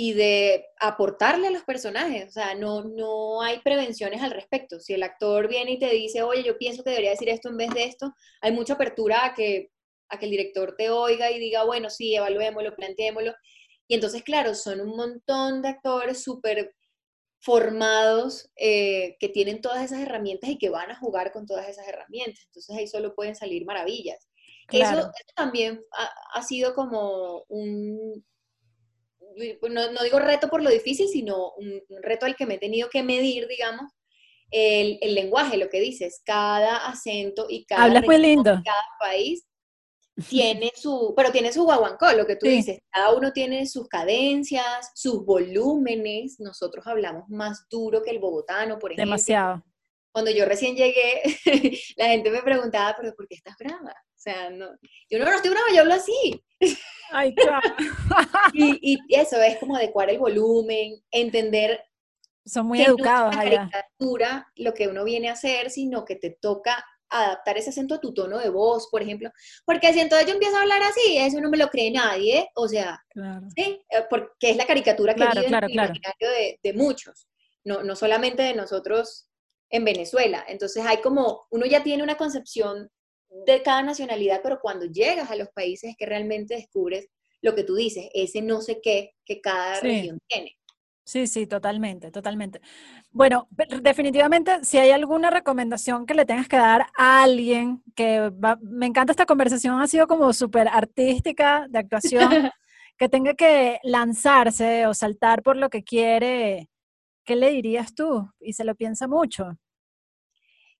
[0.00, 2.28] y de aportarle a los personajes.
[2.28, 4.78] O sea, no, no hay prevenciones al respecto.
[4.78, 7.56] Si el actor viene y te dice, oye, yo pienso que debería decir esto en
[7.56, 9.72] vez de esto, hay mucha apertura a que,
[10.08, 13.34] a que el director te oiga y diga, bueno, sí, evaluémoslo, planteémoslo.
[13.88, 16.76] Y entonces, claro, son un montón de actores súper
[17.40, 21.88] formados eh, que tienen todas esas herramientas y que van a jugar con todas esas
[21.88, 22.44] herramientas.
[22.44, 24.28] Entonces ahí solo pueden salir maravillas.
[24.70, 25.82] Eso, también
[26.34, 28.24] ha, sido como un,
[29.70, 33.02] no, digo reto por lo difícil, sino un, reto al que me he tenido que
[33.02, 33.92] medir, digamos,
[34.50, 38.60] el, lenguaje, lo que dices, cada acento y cada, Hablas muy lindo.
[38.64, 39.46] cada país
[40.28, 44.90] tiene su, pero tiene su guaguancó, lo que tú dices, cada uno tiene sus cadencias,
[44.94, 49.12] sus volúmenes, nosotros hablamos más duro que el bogotano, por ejemplo.
[49.12, 49.62] Demasiado.
[50.10, 51.22] Cuando yo recién llegué,
[51.96, 53.92] la gente me preguntaba, pero ¿por qué estás brava?
[53.92, 54.70] O sea, no,
[55.08, 56.44] yo no, no estoy brava, yo hablo así.
[57.10, 57.74] Ay, claro.
[58.52, 61.80] y, y, eso es como adecuar el volumen, entender
[62.48, 66.16] son muy educados no es una caricatura lo que uno viene a hacer, sino que
[66.16, 69.30] te toca adaptar ese acento a tu tono de voz, por ejemplo,
[69.64, 72.68] porque si entonces yo empiezo a hablar así, eso no me lo cree nadie, o
[72.68, 73.02] sea,
[73.56, 73.82] ¿sí?
[73.88, 77.26] Eh, porque es la caricatura que vive en el imaginario de, muchos,
[77.64, 79.28] no, no solamente de nosotros
[79.70, 80.44] en Venezuela.
[80.48, 82.90] Entonces hay como, uno ya tiene una concepción
[83.30, 87.08] de cada nacionalidad, pero cuando llegas a los países es que realmente descubres
[87.40, 90.56] lo que tú dices, ese no sé qué que cada región tiene.
[91.04, 92.60] Sí, sí, totalmente, totalmente.
[93.10, 93.48] Bueno,
[93.80, 99.12] definitivamente, si hay alguna recomendación que le tengas que dar a alguien que me encanta
[99.12, 102.28] esta conversación, ha sido como súper artística de actuación,
[102.98, 106.68] que tenga que lanzarse o saltar por lo que quiere,
[107.24, 108.28] ¿qué le dirías tú?
[108.38, 109.56] Y se lo piensa mucho.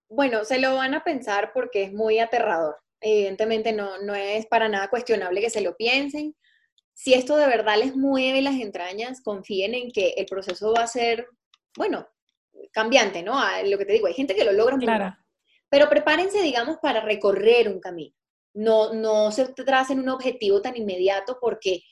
[0.09, 2.77] Bueno, se lo van a pensar porque es muy aterrador.
[3.01, 6.35] Evidentemente no, no es para nada cuestionable que se lo piensen
[6.99, 10.88] si esto de verdad les mueve las entrañas, confíen en que el proceso va a
[10.88, 11.29] ser,
[11.77, 12.09] bueno,
[12.73, 13.40] cambiante, ¿no?
[13.66, 15.16] lo que te digo, hay gente que lo logra claro.
[15.68, 18.12] pero prepárense, digamos, para recorrer un camino.
[18.53, 21.85] No, no se tracen un objetivo tan inmediato porque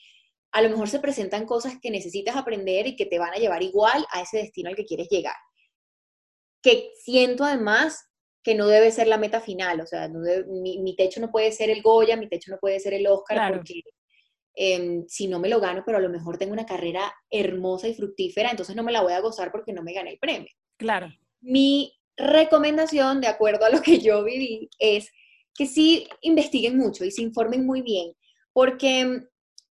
[0.51, 3.63] a lo mejor se presentan cosas que necesitas aprender y que te van a llevar
[3.63, 5.35] igual a ese destino al que quieres llegar.
[6.61, 8.03] Que siento además
[8.43, 11.81] que no debe ser la meta final, o sea, mi, techo no puede ser el
[11.81, 13.81] Goya, mi techo no puede ser el Oscar, porque
[14.59, 17.93] Em, si no me lo gano, pero a lo mejor tengo una carrera hermosa y
[17.93, 20.49] fructífera, entonces no me la voy a gozar porque no me gané el premio.
[20.77, 21.13] Claro.
[21.41, 25.11] Mi recomendación, de acuerdo a lo que yo viví, es
[25.53, 28.15] que sí investiguen mucho y se informen muy bien,
[28.51, 29.21] porque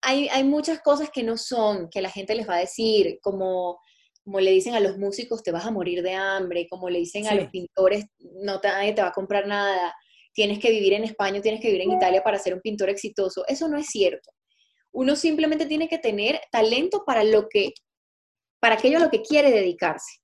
[0.01, 3.79] hay, hay muchas cosas que no son, que la gente les va a decir, como
[4.25, 7.27] como le dicen a los músicos, te vas a morir de hambre, como le dicen
[7.27, 8.07] a los pintores,
[8.43, 9.95] no te, nadie te va a comprar nada,
[10.33, 13.45] tienes que vivir en España, tienes que vivir en Italia para ser un pintor exitoso.
[13.49, 14.31] Eso no es cierto.
[14.93, 17.73] Uno simplemente tiene que tener talento para lo que,
[18.61, 20.21] para aquello a lo que quiere dedicarse.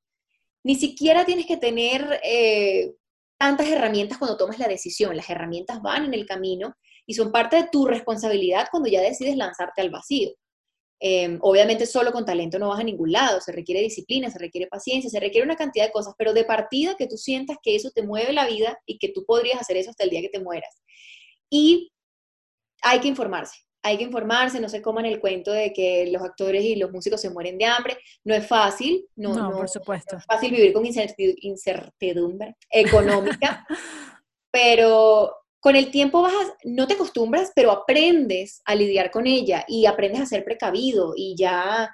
[0.65, 2.95] Ni siquiera tienes que tener eh,
[3.39, 5.17] tantas herramientas cuando tomas la decisión.
[5.17, 9.37] Las herramientas van en el camino y son parte de tu responsabilidad cuando ya decides
[9.37, 10.31] lanzarte al vacío.
[11.01, 14.67] Em, obviamente solo con talento no vas a ningún lado, se requiere disciplina, se requiere
[14.67, 17.91] paciencia, se requiere una cantidad de cosas, pero de partida que tú sientas que eso
[17.93, 20.41] te mueve la vida y que tú podrías hacer eso hasta el día que te
[20.41, 20.83] mueras.
[21.49, 21.93] Y
[22.83, 26.65] hay que informarse, hay que informarse, no se coman el cuento de que los actores
[26.65, 27.99] y los músicos se mueren de hambre.
[28.25, 30.17] No es fácil, no, no, por supuesto.
[30.17, 33.65] es fácil vivir con incertidumbre económica,
[34.51, 39.87] pero con el tiempo vas no te acostumbras, pero aprendes a lidiar con ella y
[39.87, 41.91] aprendes a ser precavido y ya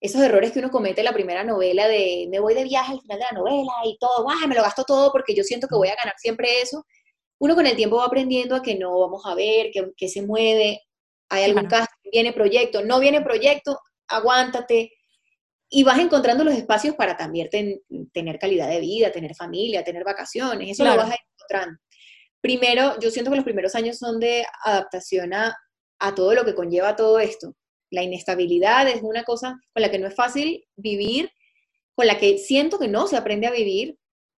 [0.00, 3.00] esos errores que uno comete en la primera novela de me voy de viaje al
[3.00, 5.88] final de la novela y todo, me lo gasto todo porque yo siento que voy
[5.88, 6.84] a ganar siempre eso.
[7.38, 10.22] Uno con el tiempo va aprendiendo a que no, vamos a ver, que, que se
[10.22, 10.82] mueve,
[11.28, 14.92] hay algún caso, viene proyecto, no viene proyecto, aguántate.
[15.68, 17.48] Y vas encontrando los espacios para también
[18.12, 21.80] tener calidad de vida, tener familia, tener vacaciones, eso lo vas a encontrando.
[22.44, 25.56] Primero, yo siento que los primeros años son de adaptación a,
[25.98, 27.56] a todo lo que conlleva todo esto.
[27.90, 31.30] La inestabilidad es una cosa con la que no es fácil vivir,
[31.94, 33.96] con la que siento que no se aprende a vivir,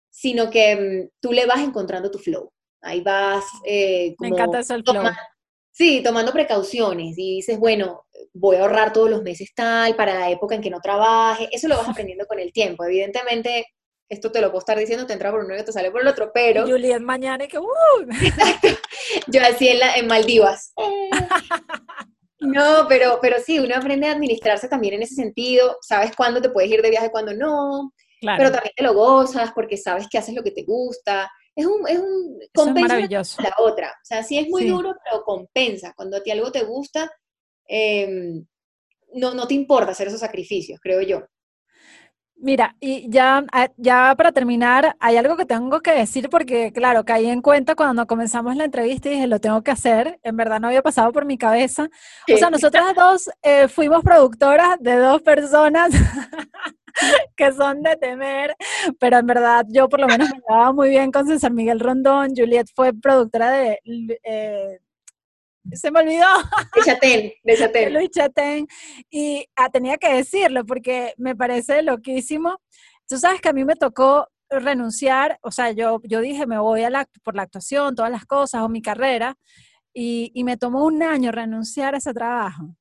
[0.09, 2.53] sino que mm, tú le vas encontrando tu flow.
[2.81, 5.03] Ahí vas eh, Me encanta eso el flow.
[5.73, 10.31] Sí, tomando precauciones y dices, bueno, voy a ahorrar todos los meses tal para la
[10.31, 11.49] época en que no trabaje.
[11.51, 12.85] Eso lo vas aprendiendo con el tiempo.
[12.85, 13.67] Evidentemente,
[14.09, 16.09] esto te lo puedo estar diciendo, te entra por uno y te sale por el
[16.09, 16.67] otro, pero...
[16.67, 17.59] Juliet mañana que...
[17.59, 17.65] ¡uh!
[19.27, 20.73] Yo así en, en Maldivas.
[22.39, 25.79] No, pero, pero sí, uno aprende a administrarse también en ese sentido.
[25.81, 27.93] Sabes cuándo te puedes ir de viaje, cuándo no.
[28.21, 31.89] Pero también te lo gozas porque sabes que haces lo que te gusta es un,
[31.89, 32.99] es un compensa
[33.43, 33.91] la otra.
[33.91, 35.95] O sea, sí es muy duro, pero compensa.
[35.97, 37.11] Cuando a ti algo te gusta,
[37.67, 38.47] em,
[39.15, 41.27] no, no te importa hacer esos sacrificios, creo yo.
[42.47, 47.05] Mira, y ya, ah, ya para terminar, hay algo que tengo que decir porque, claro,
[47.05, 50.21] caí en cuenta cuando comenzamos la entrevista y dije, lo tengo que hacer.
[50.23, 51.89] En verdad no había pasado por mi cabeza.
[52.33, 55.91] O sea, nosotras dos eh, fuimos productoras de dos personas
[57.37, 58.55] que son de temer,
[59.01, 62.33] pero en verdad yo por lo menos me llevaba muy bien con César Miguel Rondón.
[62.37, 63.81] Juliet fue productora de
[64.23, 64.79] eh,
[65.73, 66.27] se me olvidó.
[66.75, 67.95] De Chatén, de Chatén.
[67.95, 68.67] Luis Chatén.
[69.11, 72.61] Y ah, tenía que decirlo porque me parece loquísimo.
[73.09, 76.83] Tú sabes que a mí me tocó renunciar, o sea, yo, yo dije, me voy
[76.85, 79.37] a la, por la actuación, todas las cosas, o mi carrera,
[79.93, 82.77] y, y me tomó un año renunciar a ese trabajo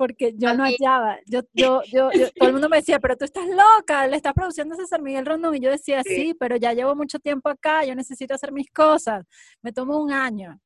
[0.00, 1.18] porque yo no hallaba.
[1.26, 4.74] Yo, yo, yo, todo el mundo me decía, pero tú estás loca, le estás produciendo
[4.74, 5.54] a César Miguel Rondón.
[5.56, 6.34] Y yo decía, sí.
[6.40, 9.26] pero ya llevo mucho tiempo acá, yo necesito hacer mis cosas.
[9.60, 10.58] Me tomó un año.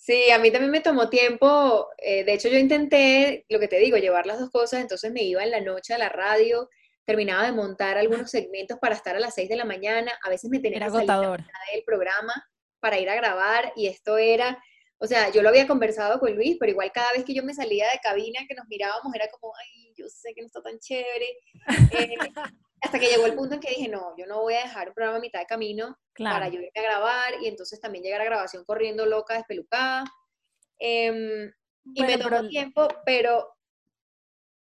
[0.00, 1.90] Sí, a mí también me tomó tiempo.
[1.98, 4.80] Eh, de hecho, yo intenté, lo que te digo, llevar las dos cosas.
[4.80, 6.70] Entonces me iba en la noche a la radio,
[7.04, 10.10] terminaba de montar algunos segmentos para estar a las 6 de la mañana.
[10.24, 11.44] A veces me tenía era que salir agotador.
[11.72, 12.32] del programa
[12.80, 14.58] para ir a grabar y esto era,
[14.96, 17.52] o sea, yo lo había conversado con Luis, pero igual cada vez que yo me
[17.52, 20.78] salía de cabina, que nos mirábamos, era como, ay, yo sé que no está tan
[20.78, 21.36] chévere.
[21.92, 22.16] Eh,
[22.82, 24.94] hasta que llegó el punto en que dije, no, yo no voy a dejar un
[24.94, 26.36] programa a mitad de camino Claro.
[26.36, 30.04] para yo irme a grabar y entonces también llegar a grabación corriendo loca, despelucada.
[30.78, 31.52] Em,
[31.94, 33.54] y me tomó pero- tiempo, pero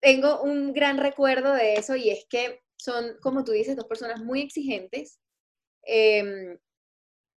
[0.01, 4.21] tengo un gran recuerdo de eso y es que son, como tú dices, dos personas
[4.21, 5.19] muy exigentes,
[5.83, 6.59] em,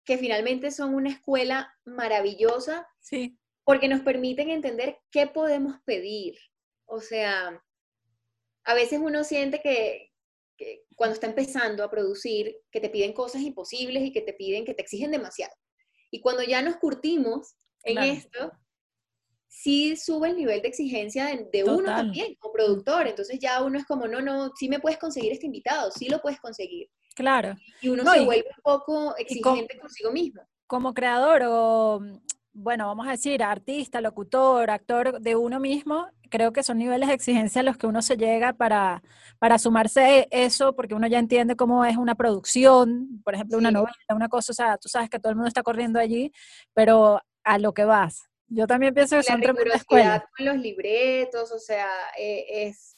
[0.04, 6.36] que finalmente son una escuela maravillosa Sí, porque nos permiten entender qué podemos pedir.
[6.86, 7.62] O sea,
[8.64, 10.12] a veces uno siente que,
[10.56, 14.64] que cuando está empezando a producir, que te piden cosas imposibles y que te piden,
[14.64, 15.52] que te exigen demasiado.
[16.10, 18.12] Y cuando ya nos curtimos en Claro.
[18.12, 18.52] esto,
[19.48, 23.06] sí sube el nivel de exigencia de, de uno también como productor.
[23.06, 26.20] Entonces ya uno es como, no, no, sí me puedes conseguir este invitado, sí lo
[26.20, 26.88] puedes conseguir.
[27.14, 27.54] claro.
[27.80, 30.42] Y uno No, se y- vuelve un poco exigente consigo mismo.
[30.66, 32.00] Como creador o,
[32.52, 37.14] bueno, vamos a decir, artista, locutor, actor de uno mismo, creo que son niveles de
[37.14, 39.02] exigencia a los que uno se llega para,
[39.38, 43.74] para sumarse eso, porque uno ya entiende cómo es una producción, por ejemplo, una Sí.
[43.74, 46.32] novela, una cosa, o sea, tú sabes que todo el mundo está corriendo allí,
[46.74, 48.28] pero a lo que vas.
[48.48, 50.30] Yo también pienso que la son tremenda rigurosidad escuela.
[50.36, 52.94] con los libretos, o sea, eh, es,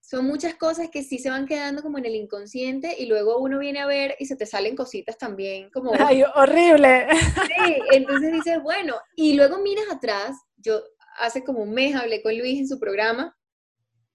[0.00, 3.58] son muchas cosas que sí se van quedando como en el inconsciente y luego uno
[3.58, 5.92] viene a ver y se te salen cositas también como...
[6.12, 7.06] Ay, horrible.
[7.12, 10.80] Sí, entonces dices, bueno, y luego miras atrás, yo
[11.18, 13.36] hace como un mes hablé con Luis en su programa,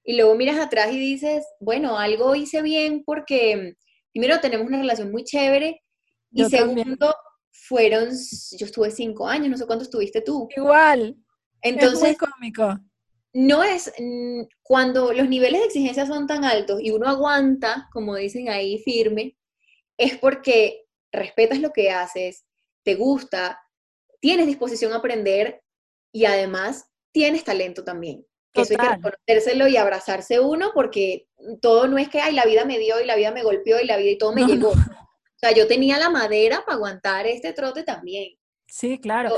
[0.03, 3.75] y luego miras atrás y dices, bueno, algo hice bien porque
[4.13, 5.81] primero tenemos una relación muy chévere,
[6.31, 6.85] y Yo también.
[6.85, 7.15] segundo,
[7.51, 8.09] fueron,
[8.57, 10.47] yo estuve cinco años, no sé cuánto estuviste tú.
[10.55, 11.15] Igual.
[11.61, 12.79] Entonces, es muy cómico.
[13.33, 18.15] no es mm, cuando los niveles de exigencia son tan altos y uno aguanta, como
[18.15, 19.37] dicen ahí, firme,
[19.97, 22.45] es porque respetas lo que haces,
[22.83, 23.59] te gusta,
[24.19, 25.63] tienes disposición a aprender
[26.15, 28.25] y además tienes talento también.
[28.53, 31.27] Que eso hay que reconocérselo y abrazarse uno porque
[31.61, 33.85] todo no es que, ay, la vida me dio y la vida me golpeó y
[33.85, 34.53] la vida y todo me No, no.
[34.53, 34.69] llegó.
[34.69, 38.29] O sea, yo tenía la madera para aguantar este trote también.
[38.65, 39.35] Sí, claro.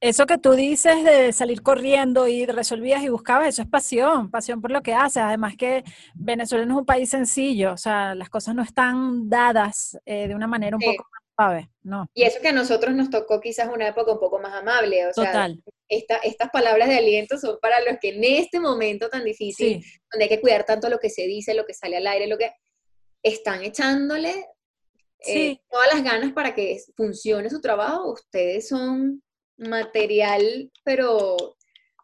[0.00, 4.60] Eso que tú dices de salir corriendo y resolvías y buscabas, eso es pasión, pasión
[4.60, 5.22] por lo que haces.
[5.22, 5.82] Además que
[6.14, 10.34] Venezuela no es un país sencillo, o sea, las cosas no están dadas eh, de
[10.34, 10.88] una manera un Sí.
[10.94, 11.08] poco
[11.38, 14.52] suave, no, Y eso que a nosotros nos tocó quizás una época un poco más
[14.54, 15.06] amable.
[15.06, 15.62] O sea, total.
[15.88, 19.90] esta- estas palabras de aliento son para los que en este momento tan difícil, Sí,
[20.10, 22.38] donde hay que cuidar tanto lo que se dice, lo que sale al aire, lo
[22.38, 22.50] que
[23.22, 24.30] están echándole
[25.20, 25.60] eh, Sí.
[25.68, 28.12] todas las ganas para que funcione su trabajo.
[28.12, 29.22] Ustedes son
[29.56, 31.36] material, pero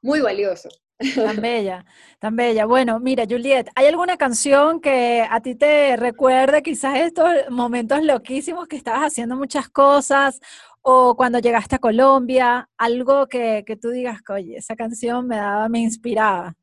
[0.03, 0.68] muy valioso.
[0.99, 1.84] Tan bella,
[2.18, 2.66] tan bella.
[2.66, 8.68] Bueno, mira, Juliet, ¿hay alguna canción que a ti te recuerde quizás estos momentos loquísimos
[8.68, 10.40] que estabas haciendo muchas cosas
[10.82, 15.68] o cuando llegaste a Colombia, algo que, que tú digas, oye, esa canción me daba,
[15.68, 16.55] me inspiraba?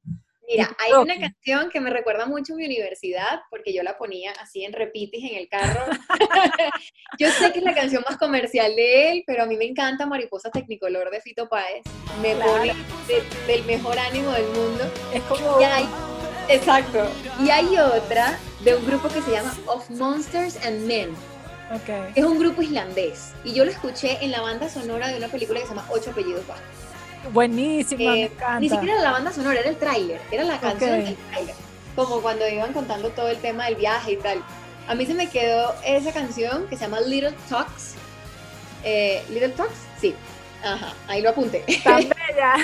[0.51, 4.31] Mira, hay una canción que me recuerda mucho a mi universidad, porque yo la ponía
[4.41, 5.85] así en repitis en el carro.
[7.19, 10.05] yo sé que es la canción más comercial de él, pero a mí me encanta
[10.05, 11.83] Mariposa Tecnicolor de Fito Páez.
[12.21, 12.51] Me Claro.
[12.51, 12.73] pone
[13.07, 14.83] de- del mejor ánimo del mundo.
[15.13, 15.59] Es como...
[15.59, 15.87] Y hay,
[16.49, 17.07] exacto.
[17.43, 21.11] Y hay otra de un grupo que se llama Of Monsters and Men.
[21.73, 22.15] Ok.
[22.15, 23.31] Es un grupo islandés.
[23.45, 26.11] Y yo lo escuché en la banda sonora de una película que se llama Ocho
[26.11, 26.67] apellidos vascos.
[27.31, 28.59] Buenísima, me Eh, encanta.
[28.59, 31.05] Ni siquiera era la banda sonora, era el tráiler, era la canción Ok.
[31.05, 31.55] del tráiler.
[31.95, 34.43] Como cuando iban contando todo el tema del viaje y tal.
[34.87, 37.95] A mí se me quedó esa canción que se llama Little Talks.
[38.83, 39.75] Eh, ¿Little Talks?
[39.99, 40.15] Sí.
[40.63, 41.63] Ajá, ahí lo apunté.
[41.83, 42.55] Tan bella.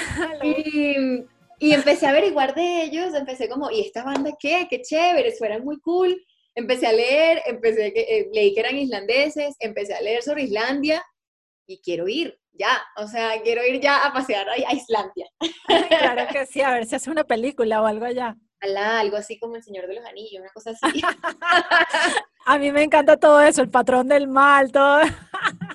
[0.43, 1.25] Y
[1.59, 4.67] Y empecé a averiguar de ellos, empecé como, ¿y esta banda qué?
[4.69, 6.15] Qué chévere, suenan muy cool.
[6.53, 11.03] Empecé a leer, empecé, eh, leí que eran islandeses, empecé a leer sobre Islandia
[11.67, 15.27] y quiero ir, ya, o sea, quiero ir ya a pasear a, Islandia.
[15.89, 18.35] Claro que sí, a ver si hace una película o algo allá.
[18.61, 21.01] algo así como El Señor de los Anillos, una cosa así.
[22.45, 25.01] a mí me encanta todo eso, el patrón del mal, todo.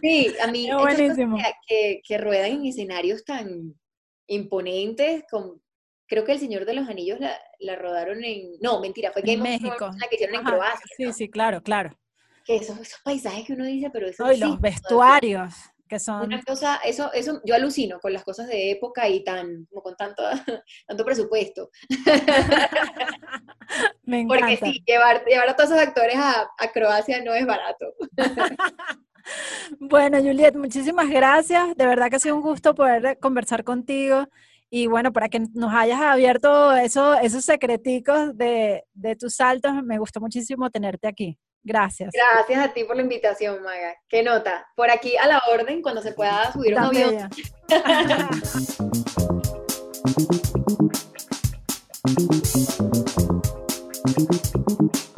[0.00, 0.68] Sí, a mí
[1.68, 3.74] que, que, ruedan en escenarios tan
[4.26, 5.62] imponentes, con,
[6.06, 7.18] creo que El Señor de los Anillos
[7.58, 10.86] la, rodaron en, no, mentira, fue que en México, la que hicieron en Croacia.
[10.96, 11.96] Sí, sí, claro, claro.
[12.44, 15.54] Que esos, esos paisajes que uno dice, pero eso no, y los vestuarios
[15.92, 16.22] que son...
[16.22, 19.94] Una cosa, eso, eso, yo alucino con las cosas de época y tan, como con
[19.94, 20.22] tanto,
[20.86, 21.68] tanto presupuesto.
[24.04, 24.46] Me encanta.
[24.46, 27.92] Porque sí, llevar, llevar a todos esos actores a, a Croacia no es barato.
[29.80, 31.76] bueno, Juliet, muchísimas gracias.
[31.76, 34.26] De verdad que ha sido un gusto poder conversar contigo.
[34.70, 39.98] Y bueno, para que nos hayas abierto eso, esos secreticos de, de tus saltos, me
[39.98, 41.38] gustó muchísimo tenerte aquí.
[41.64, 42.10] Gracias.
[42.12, 43.96] Gracias a ti por la invitación, Maga.
[44.08, 44.66] Qué nota.
[44.74, 47.30] Por aquí a la orden cuando se pueda subir un avión.